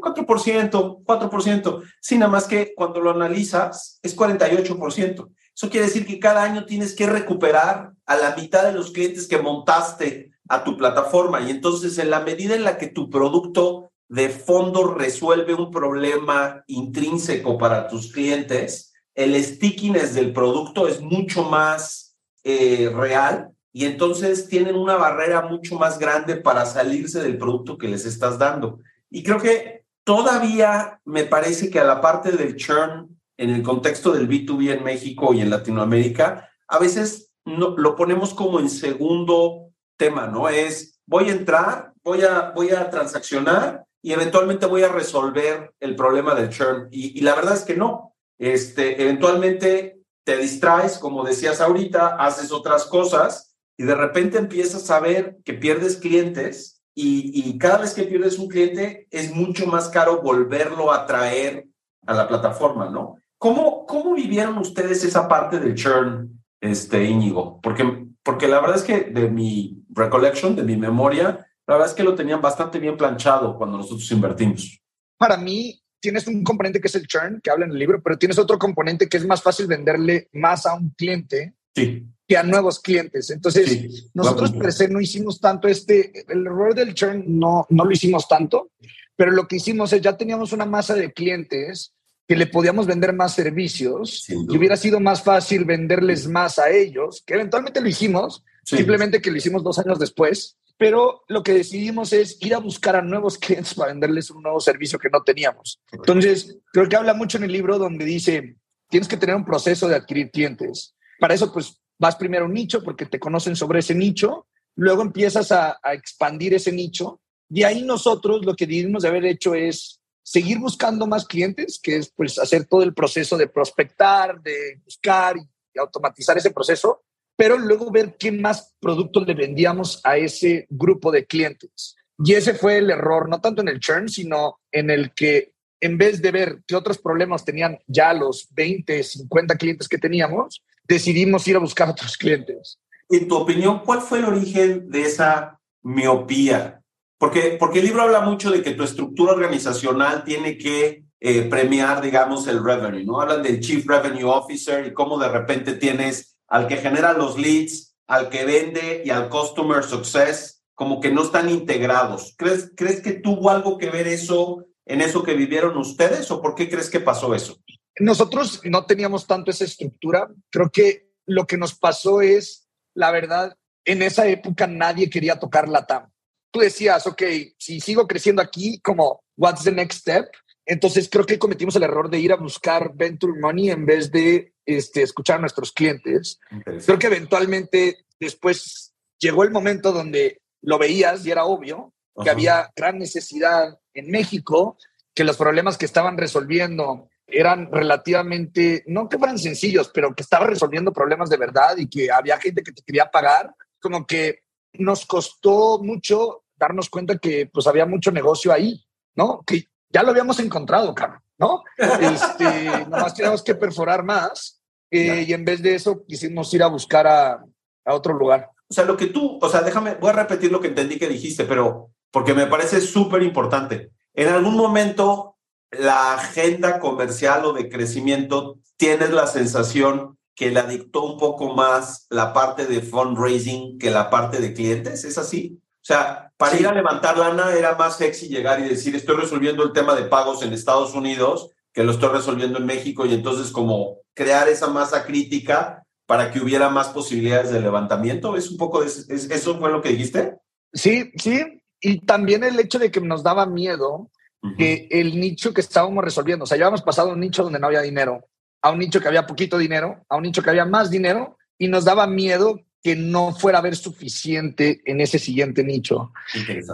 [0.00, 1.82] 4%, 4%.
[2.00, 5.28] Sí, nada más que cuando lo analizas es 48%.
[5.54, 9.28] Eso quiere decir que cada año tienes que recuperar a la mitad de los clientes
[9.28, 11.42] que montaste a tu plataforma.
[11.42, 16.64] Y entonces, en la medida en la que tu producto de fondo resuelve un problema
[16.66, 24.48] intrínseco para tus clientes, el stickiness del producto es mucho más eh, real y entonces
[24.48, 28.80] tienen una barrera mucho más grande para salirse del producto que les estás dando.
[29.10, 34.10] Y creo que todavía me parece que a la parte del churn en el contexto
[34.10, 39.70] del B2B en México y en Latinoamérica, a veces no, lo ponemos como en segundo
[39.96, 40.48] tema, ¿no?
[40.48, 45.96] Es, voy a entrar, voy a, voy a transaccionar y eventualmente voy a resolver el
[45.96, 46.88] problema del churn.
[46.90, 48.14] Y, y la verdad es que no.
[48.38, 55.00] Este, eventualmente te distraes, como decías ahorita, haces otras cosas y de repente empiezas a
[55.00, 60.20] ver que pierdes clientes y, cada vez que pierdes un cliente es mucho más caro
[60.22, 61.66] volverlo a traer
[62.06, 63.16] a la plataforma, ¿no?
[63.38, 67.60] ¿Cómo, cómo vivieron ustedes esa parte del churn, este, Íñigo?
[67.62, 71.94] Porque, porque la verdad es que de mi recollection, de mi memoria, la verdad es
[71.94, 74.82] que lo tenían bastante bien planchado cuando nosotros invertimos.
[75.16, 78.18] Para mí, tienes un componente que es el churn, que habla en el libro, pero
[78.18, 82.08] tienes otro componente que es más fácil venderle más a un cliente sí.
[82.26, 83.30] que a nuevos clientes.
[83.30, 87.92] Entonces, nosotros per se no hicimos tanto este, el error del churn no, no lo
[87.92, 88.72] hicimos tanto,
[89.14, 91.94] pero lo que hicimos es ya teníamos una masa de clientes
[92.26, 97.22] que le podíamos vender más servicios y hubiera sido más fácil venderles más a ellos,
[97.24, 102.10] que eventualmente lo hicimos, simplemente que lo hicimos dos años después, pero lo que decidimos
[102.14, 105.78] es ir a buscar a nuevos clientes para venderles un nuevo servicio que no teníamos.
[105.92, 108.56] Entonces, creo que habla mucho en el libro donde dice,
[108.88, 110.96] tienes que tener un proceso de adquirir clientes.
[111.18, 115.02] Para eso, pues, vas primero a un nicho porque te conocen sobre ese nicho, luego
[115.02, 117.20] empiezas a, expandir ese nicho
[117.50, 121.96] y ahí nosotros lo que debimos de haber hecho es seguir buscando más clientes, que
[121.96, 127.02] es pues hacer todo el proceso de prospectar, de buscar y, automatizar ese proceso,
[127.40, 131.96] pero luego ver qué más productos le vendíamos a ese grupo de clientes.
[132.22, 135.96] Y ese fue el error, no tanto en el churn, sino en el que en
[135.96, 141.48] vez de ver qué otros problemas tenían ya los 20, 50 clientes que teníamos, decidimos
[141.48, 142.78] ir a buscar otros clientes.
[143.08, 146.82] En tu opinión, ¿cuál fue el origen de esa miopía?
[147.16, 152.02] Porque, porque el libro habla mucho de que tu estructura organizacional tiene que eh, premiar,
[152.02, 153.18] digamos, el revenue, ¿no?
[153.18, 157.96] Hablan del Chief Revenue Officer y cómo de repente tienes al que genera los leads,
[158.06, 162.34] al que vende y al Customer Success, como que no están integrados.
[162.36, 166.54] ¿Crees, ¿Crees que tuvo algo que ver eso en eso que vivieron ustedes o por
[166.54, 167.56] qué crees que pasó eso?
[168.00, 170.28] Nosotros no teníamos tanto esa estructura.
[170.50, 175.68] Creo que lo que nos pasó es, la verdad, en esa época nadie quería tocar
[175.68, 176.10] la TAM.
[176.50, 177.22] Tú decías, ok,
[177.58, 180.26] si sigo creciendo aquí, como, what's the next step?
[180.70, 184.54] Entonces creo que cometimos el error de ir a buscar venture money en vez de
[184.64, 186.38] este, escuchar a nuestros clientes.
[186.86, 191.92] Creo que eventualmente después llegó el momento donde lo veías y era obvio
[192.22, 194.78] que había gran necesidad en México,
[195.12, 200.46] que los problemas que estaban resolviendo eran relativamente, no que fueran sencillos, pero que estaba
[200.46, 204.44] resolviendo problemas de verdad y que había gente que te quería pagar, como que
[204.74, 208.84] nos costó mucho darnos cuenta que pues había mucho negocio ahí,
[209.16, 209.42] ¿no?
[209.44, 211.62] Que ya lo habíamos encontrado, Carlos, ¿no?
[211.76, 214.60] Este, nomás teníamos que perforar más
[214.90, 217.44] eh, y en vez de eso quisimos ir a buscar a,
[217.84, 218.50] a otro lugar.
[218.68, 221.08] O sea, lo que tú, o sea, déjame, voy a repetir lo que entendí que
[221.08, 223.90] dijiste, pero porque me parece súper importante.
[224.14, 225.36] En algún momento
[225.70, 232.06] la agenda comercial o de crecimiento, tienes la sensación que la dictó un poco más
[232.10, 235.60] la parte de fundraising que la parte de clientes, ¿es así?
[235.82, 239.62] O sea, para ir a levantar lana era más sexy llegar y decir, estoy resolviendo
[239.62, 243.50] el tema de pagos en Estados Unidos, que lo estoy resolviendo en México, y entonces
[243.50, 248.36] como crear esa masa crítica para que hubiera más posibilidades de levantamiento.
[248.36, 250.38] ¿Es un poco de, eso fue lo que dijiste?
[250.72, 251.62] Sí, sí.
[251.80, 254.10] Y también el hecho de que nos daba miedo
[254.58, 257.58] que el nicho que estábamos resolviendo, o sea, ya habíamos pasado a un nicho donde
[257.58, 258.26] no había dinero,
[258.62, 261.68] a un nicho que había poquito dinero, a un nicho que había más dinero y
[261.68, 266.12] nos daba miedo que no fuera a haber suficiente en ese siguiente nicho.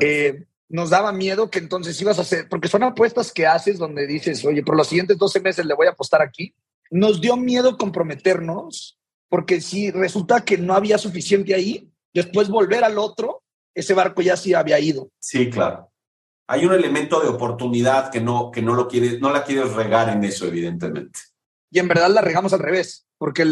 [0.01, 4.07] Eh, nos daba miedo que entonces ibas a hacer, porque son apuestas que haces donde
[4.07, 6.55] dices, oye, por los siguientes 12 meses le voy a apostar aquí.
[6.91, 8.99] Nos dio miedo comprometernos,
[9.29, 13.43] porque si resulta que no había suficiente ahí, después volver al otro,
[13.75, 15.11] ese barco ya sí había ido.
[15.19, 15.91] Sí, claro
[16.49, 20.09] hay un elemento de oportunidad que no, que no, lo quieres, no la quieres regar
[20.09, 21.19] en eso, evidentemente.
[21.71, 23.45] Y en verdad la regamos al revés, porque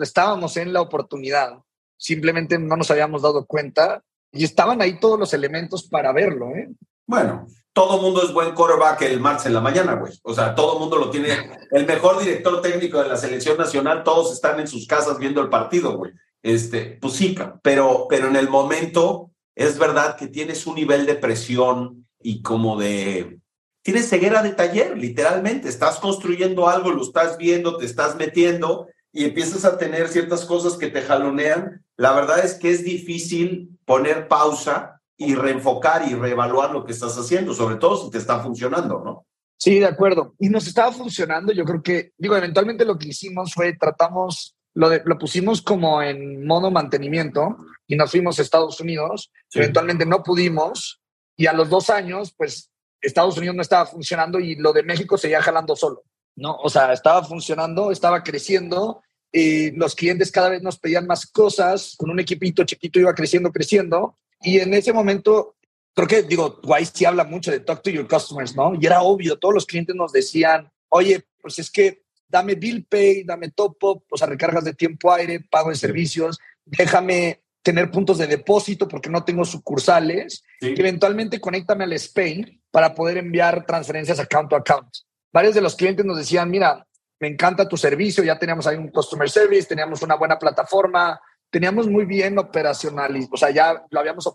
[0.00, 1.58] estábamos en la oportunidad.
[2.02, 6.48] Simplemente no nos habíamos dado cuenta y estaban ahí todos los elementos para verlo.
[6.48, 6.68] ¿eh?
[7.06, 10.12] Bueno, todo mundo es buen quarterback el martes en la mañana, güey.
[10.24, 11.28] O sea, todo mundo lo tiene.
[11.70, 15.48] El mejor director técnico de la selección nacional, todos están en sus casas viendo el
[15.48, 16.10] partido, güey.
[16.42, 21.14] Este, pues sí, pero, pero en el momento es verdad que tienes un nivel de
[21.14, 23.38] presión y como de.
[23.82, 25.68] Tienes ceguera de taller, literalmente.
[25.68, 30.76] Estás construyendo algo, lo estás viendo, te estás metiendo y empiezas a tener ciertas cosas
[30.76, 31.84] que te jalonean.
[32.02, 37.16] La verdad es que es difícil poner pausa y reenfocar y reevaluar lo que estás
[37.16, 39.24] haciendo, sobre todo si te está funcionando, ¿no?
[39.56, 40.34] Sí, de acuerdo.
[40.40, 41.52] Y nos estaba funcionando.
[41.52, 46.02] Yo creo que, digo, eventualmente lo que hicimos fue tratamos, lo, de, lo pusimos como
[46.02, 49.30] en modo mantenimiento y nos fuimos a Estados Unidos.
[49.54, 51.00] Eventualmente no pudimos
[51.36, 55.16] y a los dos años, pues Estados Unidos no estaba funcionando y lo de México
[55.16, 56.02] seguía jalando solo,
[56.34, 56.56] ¿no?
[56.56, 61.94] O sea, estaba funcionando, estaba creciendo y los clientes cada vez nos pedían más cosas,
[61.96, 65.56] con un equipito chiquito iba creciendo, creciendo y en ese momento,
[65.94, 68.74] creo que, digo, Wise sí habla mucho de talk to your customers, ¿no?
[68.78, 73.24] Y era obvio, todos los clientes nos decían, oye, pues es que dame bill pay,
[73.24, 78.18] dame top up, o sea, recargas de tiempo aire, pago de servicios, déjame tener puntos
[78.18, 84.50] de depósito porque no tengo sucursales, eventualmente conéctame al Spain para poder enviar transferencias account
[84.50, 84.88] to account.
[85.32, 86.86] Varios de los clientes nos decían, mira,
[87.22, 91.86] me encanta tu servicio, ya teníamos ahí un customer service, teníamos una buena plataforma, teníamos
[91.86, 94.28] muy bien operacionalizado, o sea, ya lo habíamos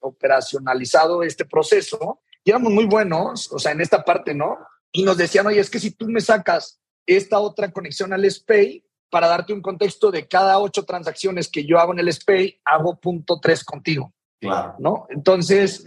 [0.00, 4.58] operacionalizado este proceso y éramos muy buenos, o sea, en esta parte, ¿no?
[4.90, 8.84] Y nos decían, oye, es que si tú me sacas esta otra conexión al SPAY,
[9.08, 12.98] para darte un contexto de cada ocho transacciones que yo hago en el SPAY, hago
[12.98, 14.12] punto tres contigo.
[14.40, 14.74] Claro.
[14.80, 15.06] ¿No?
[15.10, 15.86] Entonces,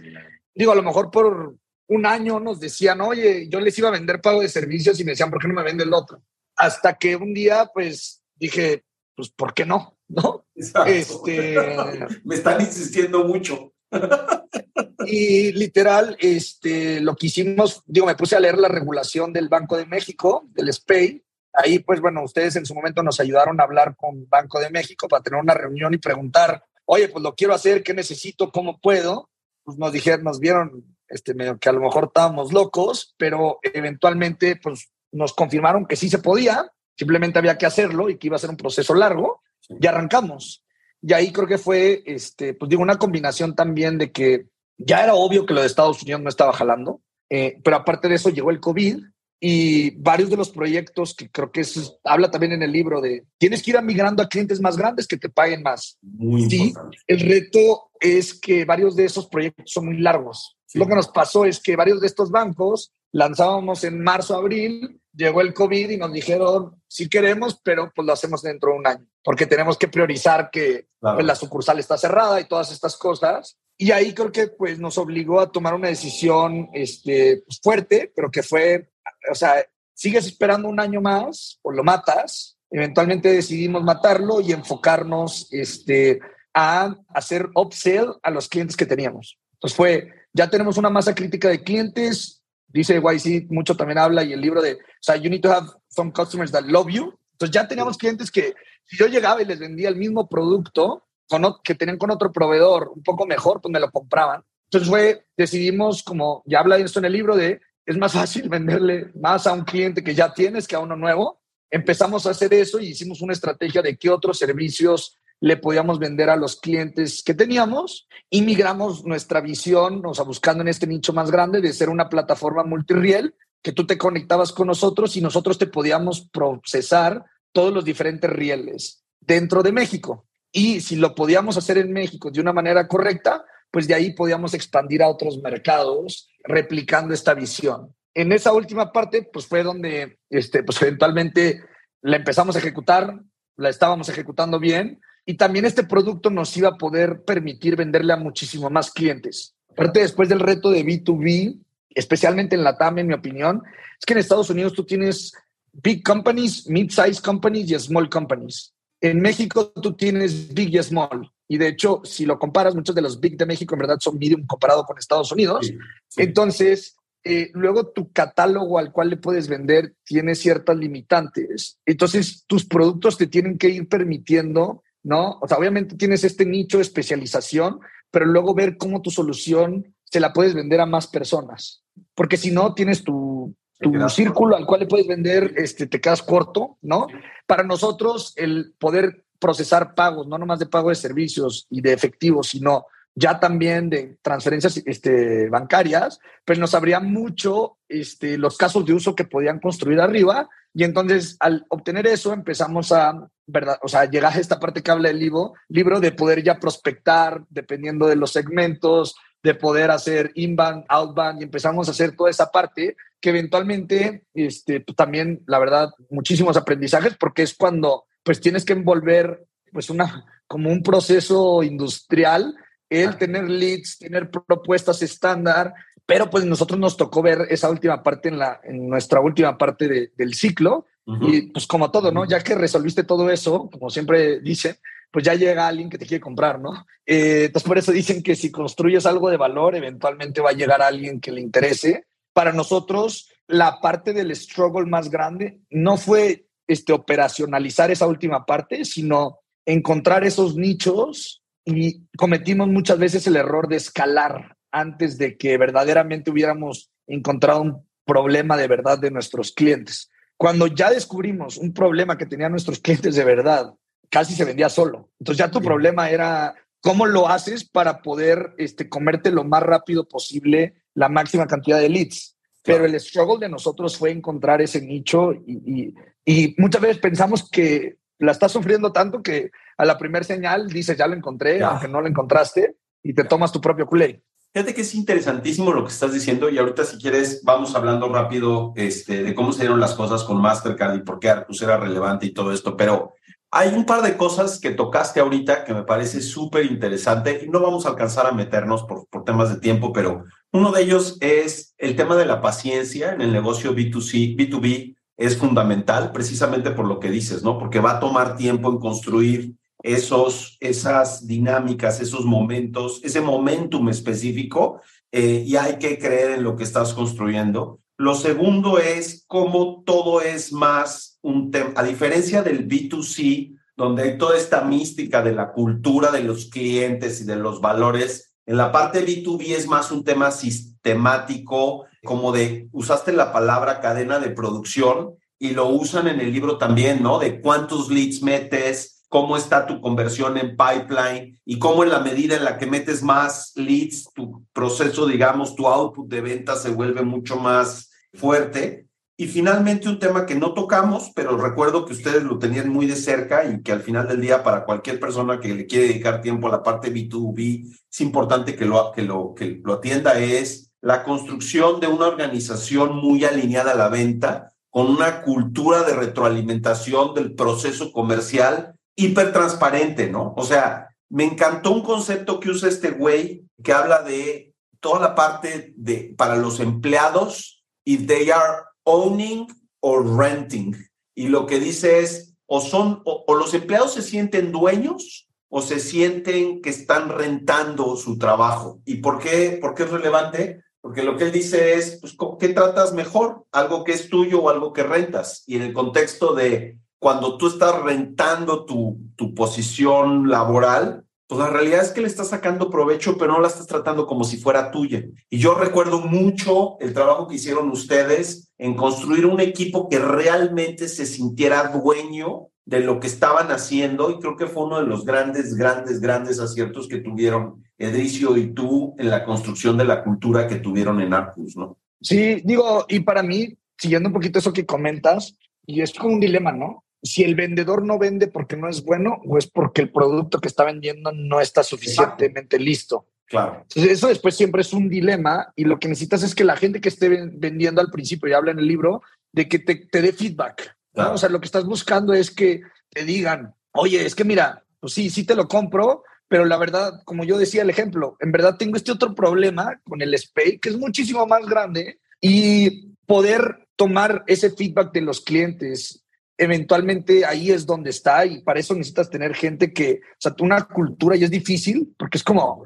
[0.54, 1.54] digo, a lo mejor por
[1.88, 5.10] un año nos decían, oye, yo les iba a vender pago de servicios y me
[5.10, 6.22] decían, ¿por qué no me vende el otro?
[6.56, 8.84] Hasta que un día, pues, dije,
[9.14, 9.96] pues, ¿por qué no?
[10.08, 10.46] ¿no?
[10.54, 11.56] Este,
[12.24, 13.72] Me están insistiendo mucho.
[15.06, 19.76] y literal, este, lo que hicimos, digo, me puse a leer la regulación del Banco
[19.76, 21.22] de México, del SPEI.
[21.52, 25.08] Ahí, pues bueno, ustedes en su momento nos ayudaron a hablar con Banco de México
[25.08, 28.50] para tener una reunión y preguntar, oye, pues lo quiero hacer, ¿qué necesito?
[28.50, 29.30] ¿Cómo puedo?
[29.64, 34.56] Pues nos dijeron, nos vieron este, medio que a lo mejor estábamos locos, pero eventualmente,
[34.56, 38.40] pues nos confirmaron que sí se podía, simplemente había que hacerlo y que iba a
[38.40, 40.64] ser un proceso largo y arrancamos.
[41.02, 44.46] Y ahí creo que fue, este, pues digo, una combinación también de que
[44.78, 47.00] ya era obvio que lo de Estados Unidos no estaba jalando,
[47.30, 48.98] eh, pero aparte de eso llegó el COVID
[49.38, 53.24] y varios de los proyectos que creo que es, habla también en el libro de
[53.38, 55.98] tienes que ir migrando a clientes más grandes que te paguen más.
[56.02, 56.72] Muy sí,
[57.06, 60.56] el reto es que varios de esos proyectos son muy largos.
[60.74, 65.40] Lo que nos pasó es que varios de estos bancos lanzábamos en marzo, abril, llegó
[65.40, 69.06] el COVID y nos dijeron, sí queremos, pero pues lo hacemos dentro de un año,
[69.24, 73.58] porque tenemos que priorizar que pues, la sucursal está cerrada y todas estas cosas.
[73.78, 78.30] Y ahí creo que pues nos obligó a tomar una decisión este, pues, fuerte, pero
[78.30, 78.90] que fue,
[79.30, 82.58] o sea, sigues esperando un año más o lo matas.
[82.70, 86.20] Eventualmente decidimos matarlo y enfocarnos este,
[86.52, 89.38] a hacer upsell a los clientes que teníamos.
[89.54, 94.32] Entonces fue, ya tenemos una masa crítica de clientes, dice YC, mucho también habla y
[94.32, 97.12] el libro de, o sea, you need to have some customers that love you.
[97.32, 98.54] Entonces ya teníamos clientes que
[98.84, 102.92] si yo llegaba y les vendía el mismo producto con, que tenían con otro proveedor
[102.94, 104.42] un poco mejor, pues me lo compraban.
[104.64, 108.48] Entonces fue, decidimos, como ya habla de esto en el libro, de es más fácil
[108.48, 111.40] venderle más a un cliente que ya tienes que a uno nuevo.
[111.70, 116.30] Empezamos a hacer eso y hicimos una estrategia de qué otros servicios le podíamos vender
[116.30, 121.12] a los clientes que teníamos y migramos nuestra visión, o sea, buscando en este nicho
[121.12, 125.58] más grande de ser una plataforma multiriel que tú te conectabas con nosotros y nosotros
[125.58, 130.26] te podíamos procesar todos los diferentes rieles dentro de México.
[130.52, 134.54] Y si lo podíamos hacer en México de una manera correcta, pues de ahí podíamos
[134.54, 137.94] expandir a otros mercados replicando esta visión.
[138.14, 141.62] En esa última parte, pues fue donde este, pues eventualmente
[142.00, 143.20] la empezamos a ejecutar,
[143.56, 148.16] la estábamos ejecutando bien y también este producto nos iba a poder permitir venderle a
[148.16, 149.54] muchísimo más clientes.
[149.70, 151.60] Aparte, después del reto de B2B,
[151.90, 153.62] especialmente en la TAM, en mi opinión,
[153.98, 155.32] es que en Estados Unidos tú tienes
[155.72, 158.72] big companies, mid-size companies y small companies.
[159.00, 161.30] En México tú tienes big y small.
[161.48, 164.18] Y de hecho, si lo comparas, muchos de los big de México en verdad son
[164.18, 165.72] medium comparado con Estados Unidos.
[166.16, 171.78] Entonces, eh, luego tu catálogo al cual le puedes vender tiene ciertas limitantes.
[171.84, 175.38] Entonces, tus productos te tienen que ir permitiendo ¿no?
[175.40, 177.78] O sea, obviamente tienes este nicho de especialización,
[178.10, 181.84] pero luego ver cómo tu solución se la puedes vender a más personas.
[182.14, 186.22] Porque si no, tienes tu, tu círculo al cual le puedes vender, este, te quedas
[186.22, 187.06] corto, ¿no?
[187.46, 192.42] Para nosotros, el poder procesar pagos, no nomás de pago de servicios y de efectivo,
[192.42, 192.86] sino
[193.18, 199.16] ya también de transferencias este, bancarias, pues nos abría mucho este, los casos de uso
[199.16, 200.50] que podían construir arriba.
[200.74, 203.78] Y entonces, al obtener eso, empezamos a, ¿verdad?
[203.82, 207.42] O sea, llegar a esta parte que habla el libro, libro de poder ya prospectar
[207.48, 212.50] dependiendo de los segmentos, de poder hacer inbound, outbound, y empezamos a hacer toda esa
[212.50, 218.66] parte que eventualmente, este, pues, también, la verdad, muchísimos aprendizajes, porque es cuando, pues, tienes
[218.66, 222.54] que envolver, pues, una, como un proceso industrial
[222.88, 225.74] el tener leads, tener propuestas estándar,
[226.06, 230.12] pero pues nosotros nos tocó ver esa última parte en, la, en nuestra última parte
[230.16, 230.86] del ciclo
[231.20, 232.24] y pues como todo, ¿no?
[232.24, 234.76] Ya que resolviste todo eso, como siempre dicen,
[235.12, 236.84] pues ya llega alguien que te quiere comprar, ¿no?
[237.04, 240.82] Eh, entonces por eso dicen que si construyes algo de valor, eventualmente va a llegar
[240.82, 242.06] alguien que le interese.
[242.32, 248.84] Para nosotros, la parte del struggle más grande no fue este, operacionalizar esa última parte,
[248.84, 255.58] sino encontrar esos nichos y cometimos muchas veces el error de escalar antes de que
[255.58, 260.08] verdaderamente hubiéramos encontrado un problema de verdad de nuestros clientes.
[260.36, 263.74] Cuando ya descubrimos un problema que tenían nuestros clientes de verdad,
[264.08, 265.10] casi se vendía solo.
[265.18, 270.06] Entonces ya tu problema era cómo lo haces para poder este, comerte lo más rápido
[270.06, 272.36] posible la máxima cantidad de leads.
[272.62, 275.94] Pero el struggle de nosotros fue encontrar ese nicho y,
[276.24, 280.96] y muchas veces pensamos que la estás sufriendo tanto que a la primera señal dices,
[280.96, 284.22] ya lo encontré, aunque no lo encontraste, y te tomas tu propio culé.
[284.52, 288.72] Fíjate que es interesantísimo lo que estás diciendo y ahorita si quieres vamos hablando rápido
[288.74, 292.24] este, de cómo se dieron las cosas con Mastercard y por qué Arcus era relevante
[292.24, 293.12] y todo esto, pero
[293.50, 297.60] hay un par de cosas que tocaste ahorita que me parece súper interesante y no
[297.60, 301.74] vamos a alcanzar a meternos por, por temas de tiempo, pero uno de ellos es
[301.76, 306.98] el tema de la paciencia en el negocio B2C, B2B es fundamental precisamente por lo
[306.98, 307.58] que dices, ¿no?
[307.58, 309.54] Porque va a tomar tiempo en construir
[309.86, 314.80] esos, esas dinámicas, esos momentos, ese momentum específico
[315.12, 317.80] eh, y hay que creer en lo que estás construyendo.
[317.96, 324.18] Lo segundo es cómo todo es más un tema, a diferencia del B2C, donde hay
[324.18, 328.70] toda esta mística de la cultura de los clientes y de los valores, en la
[328.70, 335.14] parte B2B es más un tema sistemático, como de, usaste la palabra cadena de producción
[335.38, 337.18] y lo usan en el libro también, ¿no?
[337.18, 342.36] De cuántos leads metes, cómo está tu conversión en pipeline y cómo en la medida
[342.36, 347.02] en la que metes más leads, tu proceso, digamos, tu output de venta se vuelve
[347.02, 348.86] mucho más fuerte.
[349.18, 352.96] Y finalmente un tema que no tocamos, pero recuerdo que ustedes lo tenían muy de
[352.96, 356.48] cerca y que al final del día para cualquier persona que le quiere dedicar tiempo
[356.48, 361.02] a la parte B2B, es importante que lo, que lo, que lo atienda, es la
[361.02, 367.34] construcción de una organización muy alineada a la venta, con una cultura de retroalimentación del
[367.34, 370.34] proceso comercial hiper transparente, ¿no?
[370.36, 375.14] O sea, me encantó un concepto que usa este güey que habla de toda la
[375.14, 379.46] parte de para los empleados if they are owning
[379.80, 380.74] or renting.
[381.14, 385.78] Y lo que dice es o son o, los empleados se sienten dueños o se
[385.78, 388.80] sienten que están rentando su trabajo.
[388.84, 390.62] ¿Y por qué, por qué es relevante?
[390.80, 393.44] Porque lo que él dice es, pues, ¿qué tratas mejor?
[393.52, 395.42] ¿Algo que es tuyo o algo que rentas?
[395.46, 401.50] Y en el contexto de cuando tú estás rentando tu, tu posición laboral, pues la
[401.50, 404.70] realidad es que le estás sacando provecho, pero no la estás tratando como si fuera
[404.70, 405.04] tuya.
[405.28, 410.88] Y yo recuerdo mucho el trabajo que hicieron ustedes en construir un equipo que realmente
[410.88, 415.04] se sintiera dueño de lo que estaban haciendo y creo que fue uno de los
[415.04, 420.48] grandes, grandes, grandes aciertos que tuvieron Edricio y tú en la construcción de la cultura
[420.48, 421.76] que tuvieron en Arcus, ¿no?
[422.00, 425.36] Sí, digo, y para mí, siguiendo un poquito eso que comentas,
[425.66, 426.84] y es como un dilema, ¿no?
[427.06, 430.48] Si el vendedor no vende porque no es bueno o es porque el producto que
[430.48, 433.06] está vendiendo no está suficientemente listo.
[433.26, 433.62] Claro.
[433.62, 436.80] Entonces, eso después siempre es un dilema y lo que necesitas es que la gente
[436.80, 439.02] que esté vendiendo al principio, y habla en el libro,
[439.32, 440.76] de que te, dé feedback.
[440.94, 444.94] O sea, lo que estás buscando es que te digan, oye, es que mira, pues
[444.94, 448.56] sí, sí te lo compro, pero la verdad, como yo decía el ejemplo, en verdad
[448.56, 454.24] tengo este otro problema con el SPAY que es muchísimo más grande y poder tomar
[454.26, 456.05] ese feedback de los clientes
[456.38, 460.64] eventualmente ahí es donde está y para eso necesitas tener gente que, o sea, una
[460.64, 462.62] cultura y es difícil porque es como,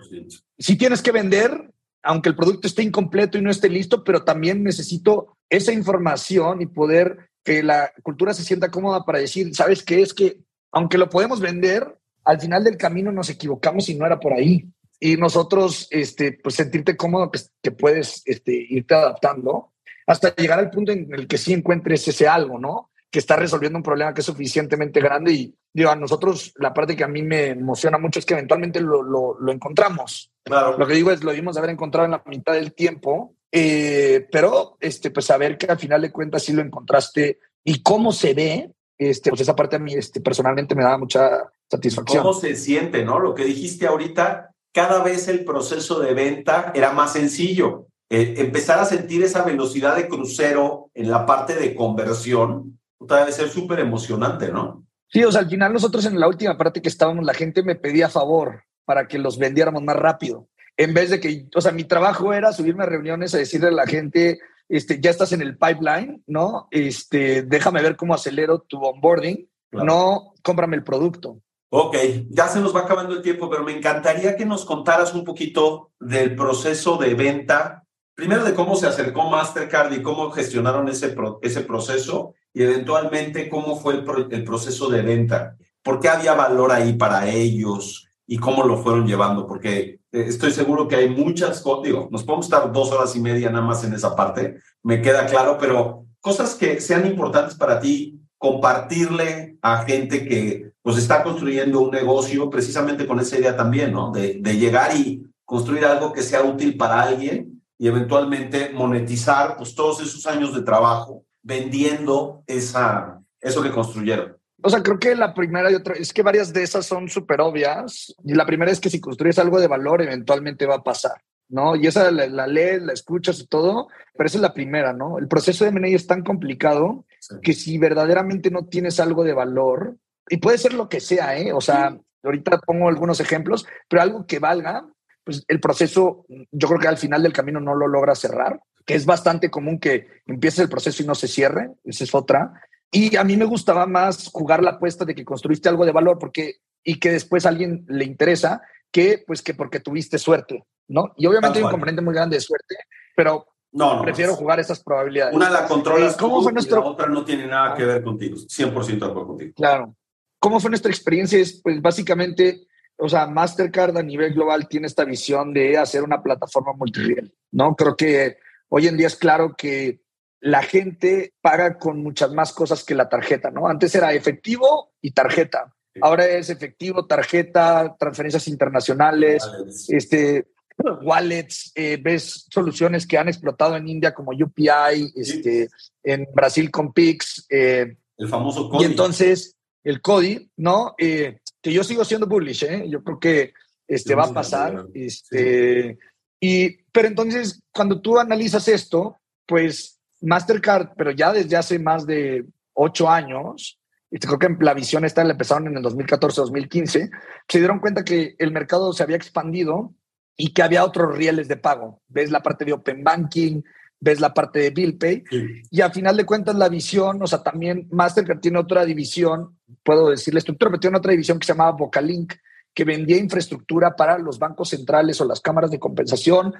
[0.59, 1.71] si tienes que vender,
[2.03, 6.67] aunque el producto esté incompleto y no esté listo, pero también necesito esa información y
[6.67, 10.03] poder que la cultura se sienta cómoda para decir, ¿sabes qué?
[10.03, 10.39] Es que
[10.73, 14.69] aunque lo podemos vender, al final del camino nos equivocamos y no era por ahí.
[14.99, 19.73] Y nosotros, este, pues sentirte cómodo que, que puedes este, irte adaptando
[20.07, 22.90] hasta llegar al punto en el que sí encuentres ese algo, ¿no?
[23.11, 26.95] Que está resolviendo un problema que es suficientemente grande y digo, a nosotros la parte
[26.95, 30.31] que a mí me emociona mucho es que eventualmente lo, lo, encontramos.
[30.45, 30.79] Claro.
[30.79, 34.77] Lo que digo es, lo debimos haber encontrado en la mitad del tiempo, eh, pero
[34.81, 38.71] este, pues saber que al final de cuentas sí lo encontraste y cómo se ve,
[38.97, 42.23] este, pues esa parte a mí este, personalmente me da mucha satisfacción.
[42.23, 43.19] ¿Cómo se siente, no?
[43.19, 47.87] Lo que dijiste ahorita, cada vez el proceso de venta era más sencillo.
[48.09, 53.49] Eh, empezar a sentir esa velocidad de crucero en la parte de conversión, debe ser
[53.49, 54.87] súper emocionante, ¿no?
[55.09, 57.75] Sí, o sea, al final nosotros en la última parte que estábamos, la gente me
[57.75, 60.49] pedía favor para que los vendiéramos más rápido.
[60.77, 63.73] En vez de que, o sea, mi trabajo era subirme a reuniones a decirle a
[63.73, 64.39] la gente,
[64.69, 66.69] este, ya estás en el pipeline, ¿no?
[66.71, 71.41] Este, déjame ver cómo acelero tu onboarding, no cómprame el producto.
[71.73, 71.97] Ok,
[72.31, 75.93] ya se nos va acabando el tiempo, pero me encantaría que nos contaras un poquito
[76.01, 77.85] del proceso de venta,
[78.21, 83.81] primero de cómo se acercó Mastercard y cómo gestionaron ese, ese proceso y eventualmente cómo
[83.81, 85.57] fue el, el proceso de venta.
[85.83, 89.47] ¿Por qué había valor ahí para ellos y cómo lo fueron llevando?
[89.47, 93.21] Porque eh, estoy seguro que hay muchas cosas, digo, nos podemos estar dos horas y
[93.21, 97.81] media nada más en esa parte, me queda claro, pero cosas que sean importantes para
[97.81, 103.93] ti, compartirle a gente que pues está construyendo un negocio precisamente con esa idea también,
[103.93, 104.11] ¿no?
[104.11, 107.50] De, de llegar y construir algo que sea útil para alguien
[107.81, 114.37] y eventualmente monetizar pues todos esos años de trabajo vendiendo esa, eso que construyeron?
[114.63, 117.41] O sea, creo que la primera y otra, es que varias de esas son súper
[117.41, 118.15] obvias.
[118.23, 121.75] Y la primera es que si construyes algo de valor, eventualmente va a pasar, ¿no?
[121.75, 125.19] Y esa la, la lees, la escuchas y todo, pero esa es la primera, ¿no?
[125.19, 127.07] El proceso de M&A es tan complicado
[127.43, 129.97] que si verdaderamente no tienes algo de valor,
[130.29, 131.55] y puede ser lo que sea, ¿eh?
[131.55, 134.87] O sea, ahorita pongo algunos ejemplos, pero algo que valga,
[135.31, 138.61] pues el proceso, yo creo que al final del camino no lo logra cerrar
[138.91, 142.53] que es bastante común que empiece el proceso y no se cierre, esa es otra.
[142.91, 146.19] Y a mí me gustaba más jugar la apuesta de que construiste algo de valor
[146.19, 151.13] porque y que después a alguien le interesa que pues que porque tuviste suerte, ¿no?
[151.17, 152.79] Y obviamente hay un componente muy grande de suerte,
[153.15, 155.37] pero no, prefiero jugar esas probabilidades.
[155.37, 156.81] Una la controlas ¿Cómo fue nuestro...
[156.81, 159.53] la otra no tiene nada que ver contigo, 100% de acuerdo contigo.
[159.55, 159.95] Claro.
[160.41, 161.39] ¿Cómo fue nuestra experiencia?
[161.39, 162.67] Es, pues básicamente,
[163.01, 167.75] o sea, Mastercard a nivel global tiene esta visión de hacer una plataforma multiriel, ¿no?
[167.75, 168.37] Creo que
[168.71, 170.01] Hoy en día es claro que
[170.41, 173.69] la gente paga con muchas más cosas que la tarjeta, ¿no?
[173.69, 175.75] Antes era efectivo y tarjeta.
[176.01, 179.91] Ahora es efectivo, tarjeta, transferencias internacionales, wallets.
[179.91, 180.47] este,
[181.03, 185.69] wallets, eh, ves soluciones que han explotado en India como UPI, este,
[186.05, 187.45] en Brasil con Pix.
[187.51, 188.85] Eh, el famoso CODI.
[188.85, 190.95] Y entonces, el CODI, ¿no?
[190.97, 192.85] Eh, que yo sigo siendo bullish, ¿eh?
[192.89, 193.53] Yo creo que
[193.87, 194.87] este, va a pasar.
[194.95, 195.99] Este,
[196.41, 202.47] y, pero entonces, cuando tú analizas esto, pues Mastercard, pero ya desde hace más de
[202.73, 203.79] ocho años,
[204.11, 207.11] y creo que la visión esta la empezaron en el 2014-2015,
[207.49, 209.95] se dieron cuenta que el mercado se había expandido
[210.37, 212.03] y que había otros rieles de pago.
[212.09, 213.63] Ves la parte de Open Banking,
[214.01, 215.25] ves la parte de Bill Pay,
[215.71, 220.09] y al final de cuentas la visión, o sea, también Mastercard tiene otra división, puedo
[220.09, 222.33] decirle estructura, pero tiene otra división que se llamaba Vocalink,
[222.73, 226.55] que vendía infraestructura para los bancos centrales o las cámaras de compensación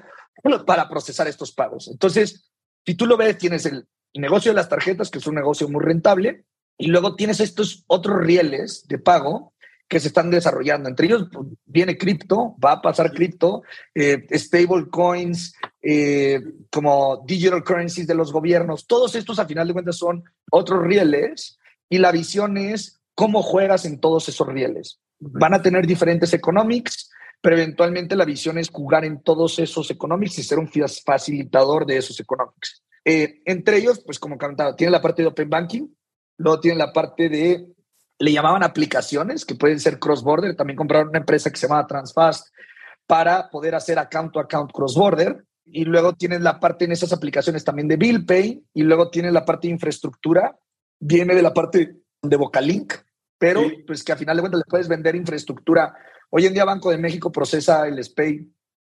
[0.67, 1.89] para procesar estos pagos.
[1.89, 2.51] Entonces,
[2.85, 5.83] si tú lo ves, tienes el negocio de las tarjetas, que es un negocio muy
[5.83, 6.45] rentable,
[6.77, 9.53] y luego tienes estos otros rieles de pago
[9.87, 10.89] que se están desarrollando.
[10.89, 13.63] Entre ellos pues, viene cripto, va a pasar cripto,
[13.95, 18.87] eh, stable coins, eh, como digital currencies de los gobiernos.
[18.87, 21.59] Todos estos, a final de cuentas, son otros rieles
[21.89, 25.01] y la visión es cómo juegas en todos esos rieles.
[25.19, 27.11] Van a tener diferentes economics,
[27.41, 31.97] pero eventualmente la visión es jugar en todos esos economics y ser un facilitador de
[31.97, 32.83] esos economics.
[33.05, 35.89] Eh, entre ellos, pues como comentaba, tiene la parte de Open Banking,
[36.37, 37.67] luego tiene la parte de,
[38.19, 42.49] le llamaban aplicaciones, que pueden ser cross-border, también compraron una empresa que se llama Transfast
[43.07, 47.97] para poder hacer account-to-account cross-border, y luego tienen la parte en esas aplicaciones también de
[47.97, 50.59] Bill Pay, y luego tiene la parte de infraestructura,
[50.99, 52.95] viene de la parte de Vocalink,
[53.39, 55.95] pero pues que al final de cuentas le puedes vender infraestructura.
[56.29, 58.47] Hoy en día Banco de México procesa el SPAY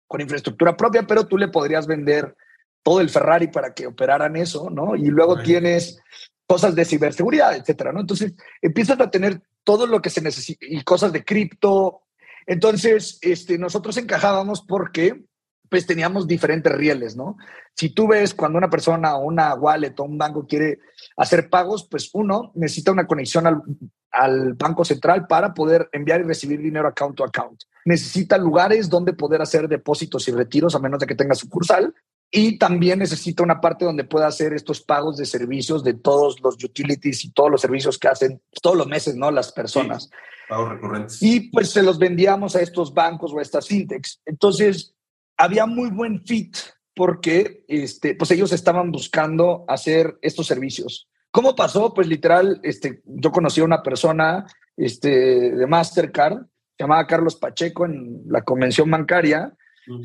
[0.08, 2.34] con infraestructura propia, pero tú le podrías vender
[2.82, 4.96] todo el Ferrari para que operaran eso, ¿no?
[4.96, 6.00] Y luego tienes
[6.46, 8.00] cosas de ciberseguridad, etcétera, ¿no?
[8.00, 12.02] Entonces empiezas a tener todo lo que se necesita y cosas de cripto.
[12.46, 15.26] Entonces, este, nosotros encajábamos porque
[15.70, 17.36] pues teníamos diferentes rieles, ¿no?
[17.74, 20.80] Si tú ves cuando una persona o una wallet o un banco quiere
[21.16, 23.62] hacer pagos, pues uno necesita una conexión al,
[24.10, 27.62] al Banco Central para poder enviar y recibir dinero account to account.
[27.84, 31.94] Necesita lugares donde poder hacer depósitos y retiros a menos de que tenga sucursal.
[32.32, 36.62] y también necesita una parte donde pueda hacer estos pagos de servicios de todos los
[36.62, 39.32] utilities y todos los servicios que hacen todos los meses, ¿no?
[39.32, 40.08] Las personas.
[40.48, 41.20] pagos recurrentes.
[41.22, 44.20] Y pues se los vendíamos a estos bancos o a estas fintechs.
[44.26, 44.94] Entonces,
[45.40, 46.56] había muy buen fit
[46.94, 51.08] porque este, pues ellos estaban buscando hacer estos servicios.
[51.30, 51.94] ¿Cómo pasó?
[51.94, 54.44] Pues literal, este, yo conocí a una persona
[54.76, 56.44] este, de Mastercard,
[56.78, 59.54] llamada Carlos Pacheco, en la convención bancaria,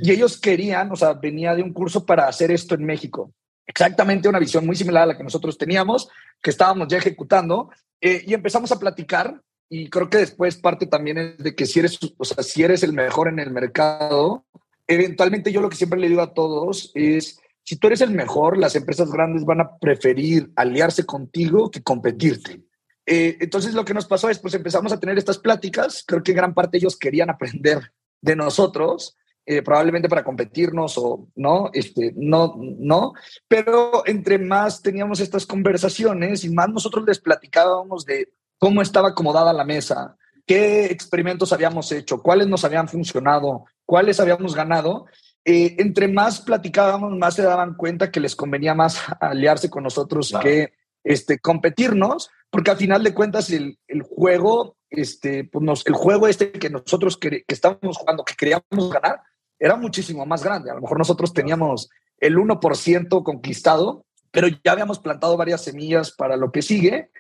[0.02, 3.34] y ellos querían, o sea, venía de un curso para hacer esto en México.
[3.68, 6.08] Exactamente una visión muy similar a la que nosotros teníamos,
[6.42, 7.70] que estábamos ya ejecutando,
[8.02, 9.42] eh, y empezamos a platicar.
[9.70, 12.84] Y creo que después parte también es de que si eres, o sea, si eres
[12.84, 14.46] el mejor en el mercado,
[14.88, 18.58] eventualmente yo lo que siempre le digo a todos es, si tú eres el mejor,
[18.58, 22.62] las empresas grandes van a preferir aliarse contigo que competirte.
[23.06, 26.34] Eh, entonces lo que nos pasó es, pues empezamos a tener estas pláticas, creo que
[26.34, 29.16] gran parte ellos querían aprender de nosotros,
[29.48, 33.14] eh, probablemente para competirnos o no, este, no, no,
[33.48, 39.54] pero entre más teníamos estas conversaciones y más nosotros les platicábamos de cómo estaba acomodada
[39.54, 40.18] la mesa,
[40.48, 45.06] qué experimentos habíamos hecho, cuáles nos habían funcionado, cuáles habíamos ganado,
[45.44, 50.34] eh, entre más platicábamos, más se daban cuenta que les convenía más aliarse con nosotros
[50.42, 50.74] que
[51.04, 56.28] este, competirnos, porque al final de cuentas el, el juego, este, pues nos, el juego
[56.28, 59.22] este que nosotros que, que estábamos jugando, que queríamos ganar,
[59.60, 60.72] era muchísimo más grande.
[60.72, 66.38] A lo mejor nosotros teníamos el 1% conquistado, pero ya habíamos plantado varias semillas para
[66.38, 67.12] lo que sigue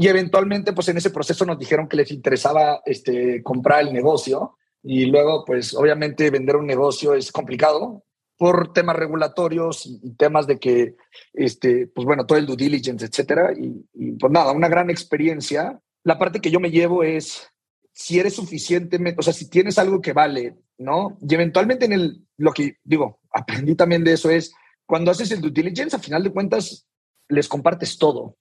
[0.00, 4.56] y eventualmente, pues en ese proceso nos dijeron que les interesaba este, comprar el negocio
[4.82, 8.04] y luego, pues obviamente vender un negocio es complicado
[8.36, 10.96] por temas regulatorios y, temas de que,
[11.32, 13.52] este, pues bueno, todo el due diligence, etcétera.
[13.52, 15.80] Y, y, pues nada, una gran experiencia.
[16.04, 17.48] La parte que yo me llevo es
[17.92, 21.18] si eres suficientemente, o sea, si tienes algo que vale, ¿no?
[21.20, 24.54] Y eventualmente en el, lo que digo, aprendí también de eso es,
[24.86, 26.86] cuando haces el due diligence, a final de cuentas,
[27.28, 28.36] les compartes todo.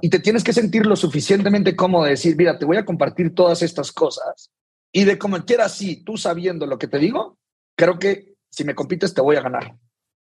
[0.00, 3.32] Y te tienes que sentir lo suficientemente cómodo de decir, mira, te voy a compartir
[3.32, 4.50] todas estas cosas.
[4.96, 7.36] Y de como quieras, sí, tú sabiendo lo que te digo,
[7.76, 9.76] creo que si me compites te voy a ganar.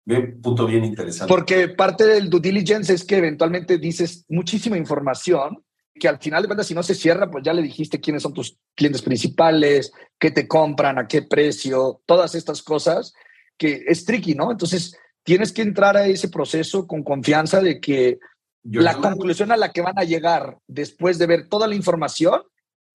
[0.05, 1.33] Bien, punto bien interesante.
[1.33, 5.65] Porque parte del due diligence es que eventualmente dices muchísima información
[5.95, 8.35] que al final de cuentas, si no se cierra, pues ya le dijiste quiénes son
[8.35, 13.15] tus clientes principales, qué te compran, a qué precio, todas estas cosas,
[13.57, 14.51] que es tricky, ¿no?
[14.51, 18.19] Entonces, tienes que entrar a ese proceso con confianza de que
[18.65, 22.43] yo la conclusión a la que van a llegar después de ver toda la información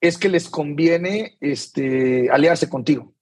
[0.02, 3.14] es que les conviene este, aliarse contigo.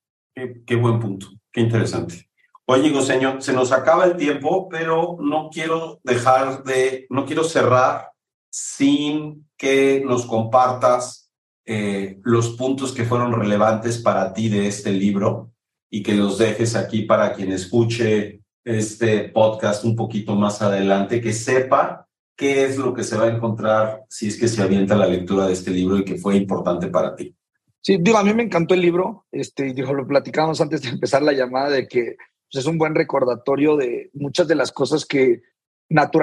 [0.66, 2.30] Qué, buen punto, qué interesante.
[2.66, 8.12] Oye, señor, se nos acaba el tiempo, pero no quiero dejar de, no quiero cerrar
[8.50, 11.32] sin que nos compartas
[11.66, 15.52] eh, los puntos que fueron relevantes para ti de este libro
[15.92, 21.34] y que los dejes aquí para quien escuche este podcast un poquito más adelante, que
[21.34, 22.08] sepa
[22.40, 25.46] qué es lo que se va a encontrar si es que se avienta la lectura
[25.46, 27.36] de este libro y que fue importante para ti.
[27.82, 31.22] Sí, digo, a mí me encantó el libro, este, dijo, lo platicábamos antes de empezar
[31.22, 32.16] la llamada de que
[32.50, 35.42] pues, es un buen recordatorio de muchas de las cosas que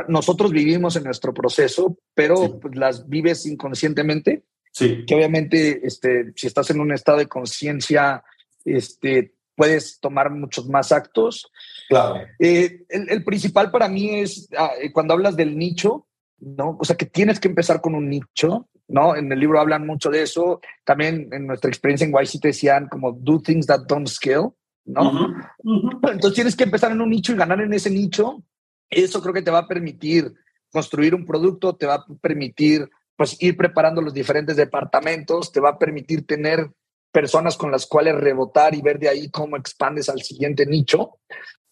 [0.08, 2.52] nosotros vivimos en nuestro proceso, pero sí.
[2.62, 4.44] pues, las vives inconscientemente.
[4.72, 5.04] Sí.
[5.06, 8.24] Que obviamente, este, si estás en un estado de conciencia,
[8.64, 11.50] este, puedes tomar muchos más actos.
[11.90, 12.22] Claro.
[12.38, 16.05] Eh, el, el, principal para mí es ah, cuando hablas del nicho,
[16.38, 16.76] ¿no?
[16.80, 19.16] O sea, que tienes que empezar con un nicho, ¿no?
[19.16, 20.60] En el libro hablan mucho de eso.
[20.84, 24.50] También en nuestra experiencia en YC te decían como do things that don't scale,
[24.84, 25.02] ¿no?
[25.02, 25.50] Uh -huh.
[25.64, 26.12] Uh -huh.
[26.12, 28.42] Entonces tienes que empezar en un nicho y ganar en ese nicho.
[28.90, 30.32] Eso creo que te va a permitir
[30.70, 35.70] construir un producto, te va a permitir pues ir preparando los diferentes departamentos, te va
[35.70, 36.70] a permitir tener
[37.10, 41.18] personas con las cuales rebotar y ver de ahí cómo expandes al siguiente nicho.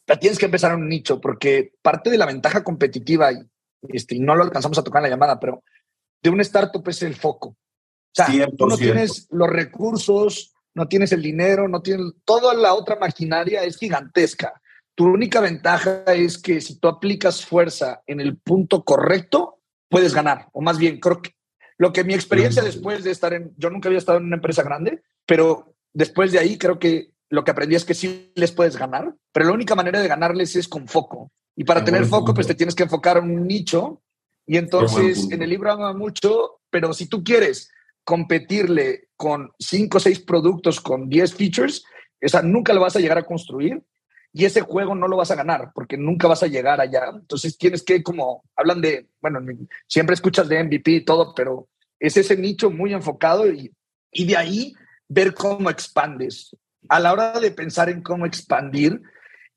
[0.06, 3.36] Pero tienes que empezar en un nicho porque parte de la ventaja competitiva, y,
[3.88, 5.62] este, y no lo alcanzamos a tocar en la llamada, pero
[6.22, 7.48] de un startup es el foco.
[7.48, 7.56] O
[8.12, 8.56] sea, 100%.
[8.56, 13.64] tú no tienes los recursos, no tienes el dinero, no tienes toda la otra maquinaria
[13.64, 14.60] es gigantesca.
[14.94, 20.48] Tu única ventaja es que si tú aplicas fuerza en el punto correcto, puedes ganar.
[20.52, 21.34] O más bien, creo que
[21.78, 24.62] lo que mi experiencia después de estar en, yo nunca había estado en una empresa
[24.62, 28.76] grande, pero después de ahí creo que lo que aprendí es que sí les puedes
[28.76, 31.32] ganar, pero la única manera de ganarles es con foco.
[31.56, 34.02] Y para tener foco, pues te tienes que enfocar en un nicho.
[34.46, 37.70] Y entonces en el libro habla mucho, pero si tú quieres
[38.04, 41.84] competirle con cinco o seis productos con 10 features,
[42.22, 43.82] o sea, nunca lo vas a llegar a construir
[44.32, 47.12] y ese juego no lo vas a ganar porque nunca vas a llegar allá.
[47.14, 49.40] Entonces tienes que, como hablan de, bueno,
[49.86, 51.68] siempre escuchas de MVP y todo, pero
[52.00, 53.72] es ese nicho muy enfocado y,
[54.10, 54.74] y de ahí
[55.08, 56.54] ver cómo expandes.
[56.88, 59.00] A la hora de pensar en cómo expandir,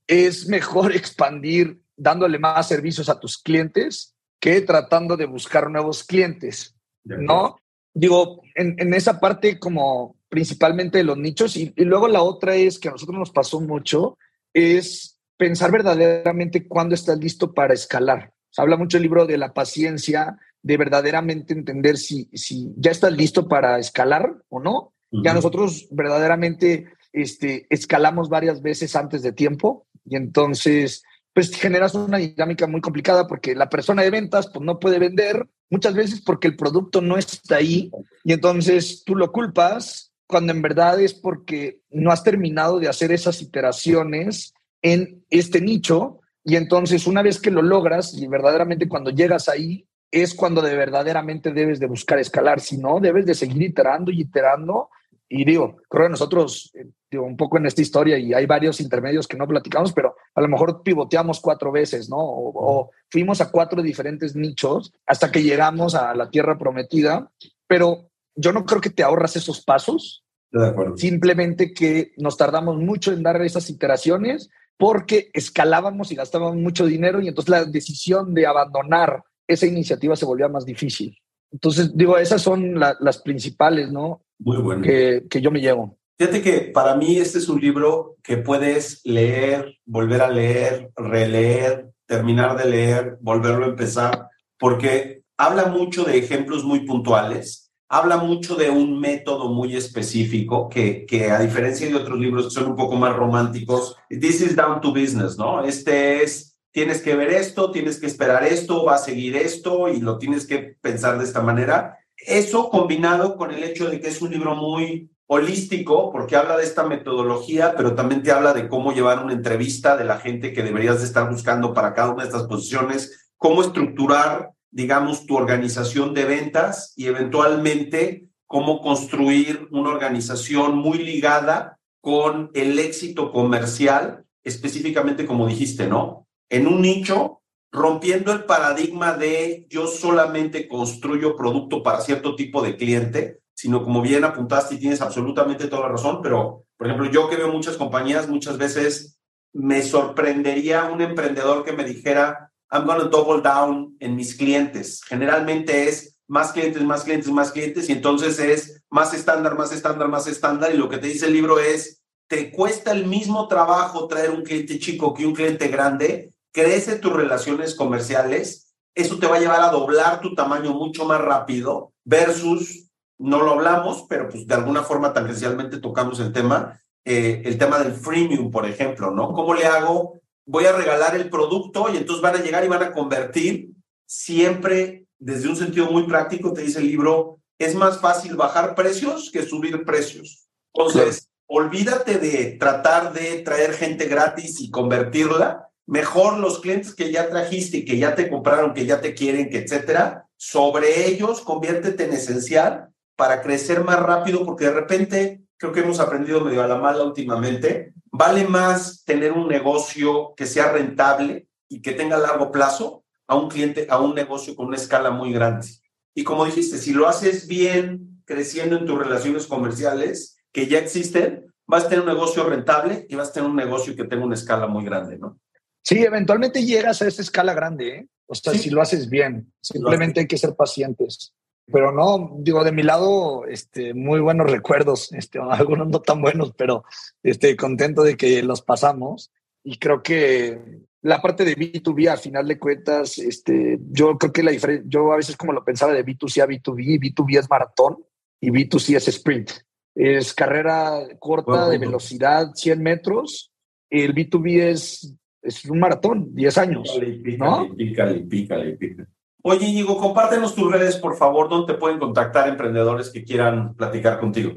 [0.05, 6.75] es mejor expandir dándole más servicios a tus clientes que tratando de buscar nuevos clientes,
[7.03, 7.57] ¿no?
[7.93, 12.77] Digo, en, esa parte como principalmente de los nichos y, y, luego la otra es
[12.77, 14.17] que a nosotros nos pasó mucho,
[14.53, 18.33] es pensar verdaderamente cuándo estás listo para escalar.
[18.51, 23.13] Se habla mucho el libro de la paciencia, de verdaderamente entender si, si ya estás
[23.13, 24.93] listo para escalar o no.
[25.23, 31.03] Ya nosotros verdaderamente este, escalamos varias veces antes de tiempo y entonces
[31.37, 35.47] pues generas una dinámica muy complicada porque la persona de ventas pues no puede vender
[35.69, 37.91] muchas veces porque el producto no está ahí
[38.23, 43.11] y entonces tú lo culpas cuando en verdad es porque no has terminado de hacer
[43.11, 49.11] esas iteraciones en este nicho y entonces una vez que lo logras y verdaderamente cuando
[49.11, 53.61] llegas ahí es cuando de verdaderamente debes de buscar escalar, si no debes de seguir
[53.61, 54.89] iterando y iterando
[55.29, 58.79] y digo, creo que nosotros, eh, digo, un poco en esta historia, y hay varios
[58.79, 62.17] intermedios que no platicamos, pero a lo mejor pivoteamos cuatro veces, ¿no?
[62.19, 67.29] O, fuimos a cuatro diferentes nichos hasta que llegamos a la tierra prometida,
[67.67, 70.23] pero yo no creo que te ahorras esos pasos.
[70.51, 70.95] De acuerdo.
[70.97, 77.19] Simplemente que nos tardamos mucho en dar esas iteraciones porque escalábamos y gastábamos mucho dinero
[77.19, 81.17] y entonces la decisión de abandonar esa iniciativa se volvía más difícil.
[81.51, 84.21] Entonces, digo, esas son las principales, ¿no?
[84.39, 84.83] Muy bueno.
[84.83, 85.97] Que, que yo me llevo.
[86.17, 91.91] Fíjate que para mí este es un libro que puedes leer, volver a leer, releer,
[92.07, 94.27] terminar de leer, volverlo a empezar,
[94.57, 101.05] porque habla mucho de ejemplos muy puntuales, habla mucho de un método muy específico que,
[101.05, 104.81] que a diferencia de otros libros que son un poco más románticos, this is down
[104.81, 105.63] to business, ¿no?
[105.63, 110.01] Este es, tienes que ver esto, tienes que esperar esto, va a seguir esto y
[110.01, 111.97] lo tienes que pensar de esta manera.
[112.17, 116.63] Eso combinado con el hecho de que es un libro muy holístico, porque habla de
[116.63, 120.63] esta metodología, pero también te habla de cómo llevar una entrevista de la gente que
[120.63, 126.13] deberías de estar buscando para cada una de estas posiciones, cómo estructurar, digamos, tu organización
[126.13, 135.25] de ventas y eventualmente cómo construir una organización muy ligada con el éxito comercial, específicamente
[135.25, 136.25] como dijiste, ¿no?
[136.49, 137.41] En un nicho
[137.77, 144.01] rompiendo el paradigma de yo solamente construyo producto para cierto tipo de cliente, sino como
[144.01, 147.75] bien apuntaste y tienes absolutamente toda la razón, pero por ejemplo, yo que veo muchas
[147.75, 149.19] compañías, muchas veces
[149.51, 155.01] me sorprendería un emprendedor que me dijera, I'm going to double down en mis clientes.
[155.03, 160.07] Generalmente es más clientes, más clientes, más clientes, y entonces es más estándar, más estándar,
[160.07, 164.07] más estándar, y lo que te dice el libro es, te cuesta el mismo trabajo
[164.07, 169.35] traer un cliente chico que un cliente grande, crece tus relaciones comerciales, eso te va
[169.35, 172.89] a llevar a doblar tu tamaño mucho más rápido versus,
[173.19, 177.77] no lo hablamos, pero pues de alguna forma tangencialmente tocamos el tema, eh, el tema
[177.77, 179.33] del freemium, por ejemplo, ¿no?
[179.33, 180.19] ¿Cómo le hago?
[180.47, 183.69] Voy a regalar el producto y entonces van a llegar y van a convertir
[184.07, 189.29] siempre desde un sentido muy práctico, te dice el libro, es más fácil bajar precios
[189.31, 190.47] que subir precios.
[190.73, 197.29] Entonces, olvídate de tratar de traer gente gratis y convertirla mejor los clientes que ya
[197.29, 202.03] trajiste y que ya te compraron, que ya te quieren, que etcétera, sobre ellos conviértete
[202.03, 206.67] en esencial para crecer más rápido, porque de repente creo que hemos aprendido medio a
[206.67, 212.51] la mala últimamente, vale más tener un negocio que sea rentable y que tenga largo
[212.51, 215.67] plazo a un cliente, a un negocio con una escala muy grande.
[216.13, 221.53] Y como dijiste, si lo haces bien, creciendo en tus relaciones comerciales que ya existen,
[221.65, 224.35] vas a tener un negocio rentable y vas a tener un negocio que tenga una
[224.35, 225.39] escala muy grande, ¿no?
[225.83, 228.07] Sí, eventualmente llegas a esa escala grande, ¿eh?
[228.27, 231.33] O sea, si lo haces bien, simplemente hay que ser pacientes.
[231.71, 236.53] Pero no, digo, de mi lado, este, muy buenos recuerdos, este, algunos no tan buenos,
[236.57, 236.83] pero
[237.23, 239.31] este, contento de que los pasamos.
[239.63, 240.59] Y creo que
[241.01, 245.11] la parte de B2B, a final de cuentas, este, yo creo que la diferencia, yo
[245.11, 247.97] a veces como lo pensaba de B2C a B2B, B2B es maratón
[248.39, 249.51] y B2C es sprint.
[249.93, 253.51] Es carrera corta de velocidad, 100 metros.
[253.89, 256.97] El B2B es es un maratón, 10 años.
[256.99, 257.75] Pícale, ¿no?
[257.75, 259.07] pícale, pícale, pícale.
[259.43, 264.19] Oye, Íñigo, compártenos tus redes, por favor, donde te pueden contactar emprendedores que quieran platicar
[264.19, 264.53] contigo.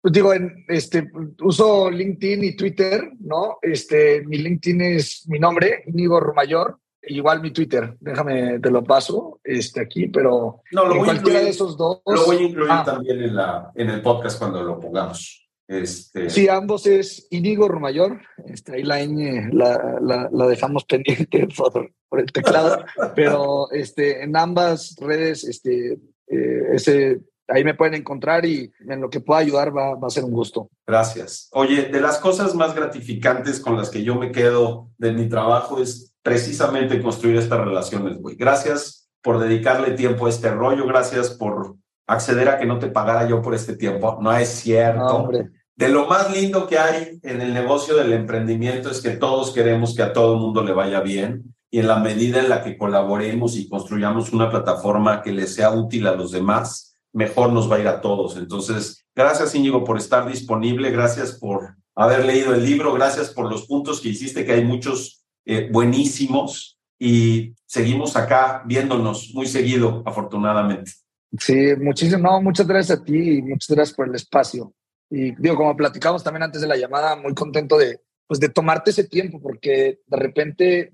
[0.00, 1.10] Pues digo, en, este,
[1.42, 3.58] uso LinkedIn y Twitter, ¿no?
[3.60, 9.40] Este, mi LinkedIn es mi nombre, Íñigo Rumayor, igual mi Twitter, déjame, te lo paso
[9.42, 12.00] este, aquí, pero no, lo en voy cualquiera de esos dos.
[12.06, 12.84] Lo voy a incluir ah.
[12.84, 15.47] también en, la, en el podcast cuando lo pongamos.
[15.68, 16.30] Este...
[16.30, 18.22] Sí, ambos es Inigo Rumayor.
[18.46, 22.84] Este, ahí la ñ la, la, dejamos pendiente por, por, el teclado,
[23.14, 29.10] pero este, en ambas redes este, eh, ese ahí me pueden encontrar y en lo
[29.10, 30.70] que pueda ayudar va, va, a ser un gusto.
[30.86, 31.48] Gracias.
[31.52, 35.80] Oye, de las cosas más gratificantes con las que yo me quedo de mi trabajo
[35.80, 38.36] es precisamente construir estas relaciones, güey.
[38.36, 41.76] Gracias por dedicarle tiempo a este rollo, gracias por
[42.06, 44.18] acceder a que no te pagara yo por este tiempo.
[44.20, 45.30] No es cierto.
[45.78, 49.94] De lo más lindo que hay en el negocio del emprendimiento es que todos queremos
[49.94, 52.76] que a todo el mundo le vaya bien y en la medida en la que
[52.76, 57.76] colaboremos y construyamos una plataforma que le sea útil a los demás, mejor nos va
[57.76, 58.36] a ir a todos.
[58.36, 63.68] Entonces, gracias Íñigo por estar disponible, gracias por haber leído el libro, gracias por los
[63.68, 70.90] puntos que hiciste, que hay muchos eh, buenísimos y seguimos acá viéndonos muy seguido, afortunadamente.
[71.38, 74.74] Sí, muchísimas, no, muchas gracias a ti y muchas gracias por el espacio.
[75.10, 78.90] Y digo, como platicamos también antes de la llamada, muy contento de, pues de tomarte
[78.90, 80.92] ese tiempo, porque de repente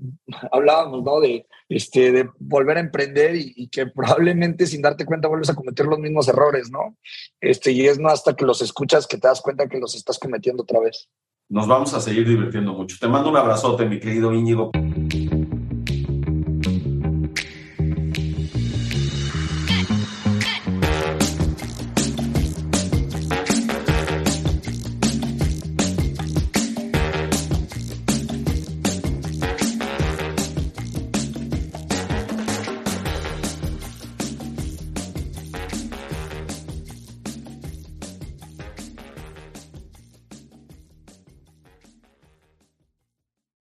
[0.53, 1.21] hablábamos, ¿no?
[1.21, 5.87] De, este, de volver a emprender y, que probablemente sin darte cuenta vuelves a cometer
[5.87, 6.97] los mismos errores, ¿no?
[7.41, 10.19] Este, y es no hasta que los escuchas que te das cuenta que los estás
[10.19, 11.09] cometiendo otra vez.
[11.49, 12.97] Nos vamos a seguir divirtiendo mucho.
[13.01, 14.71] Te mando un abrazote, mi querido Íñigo.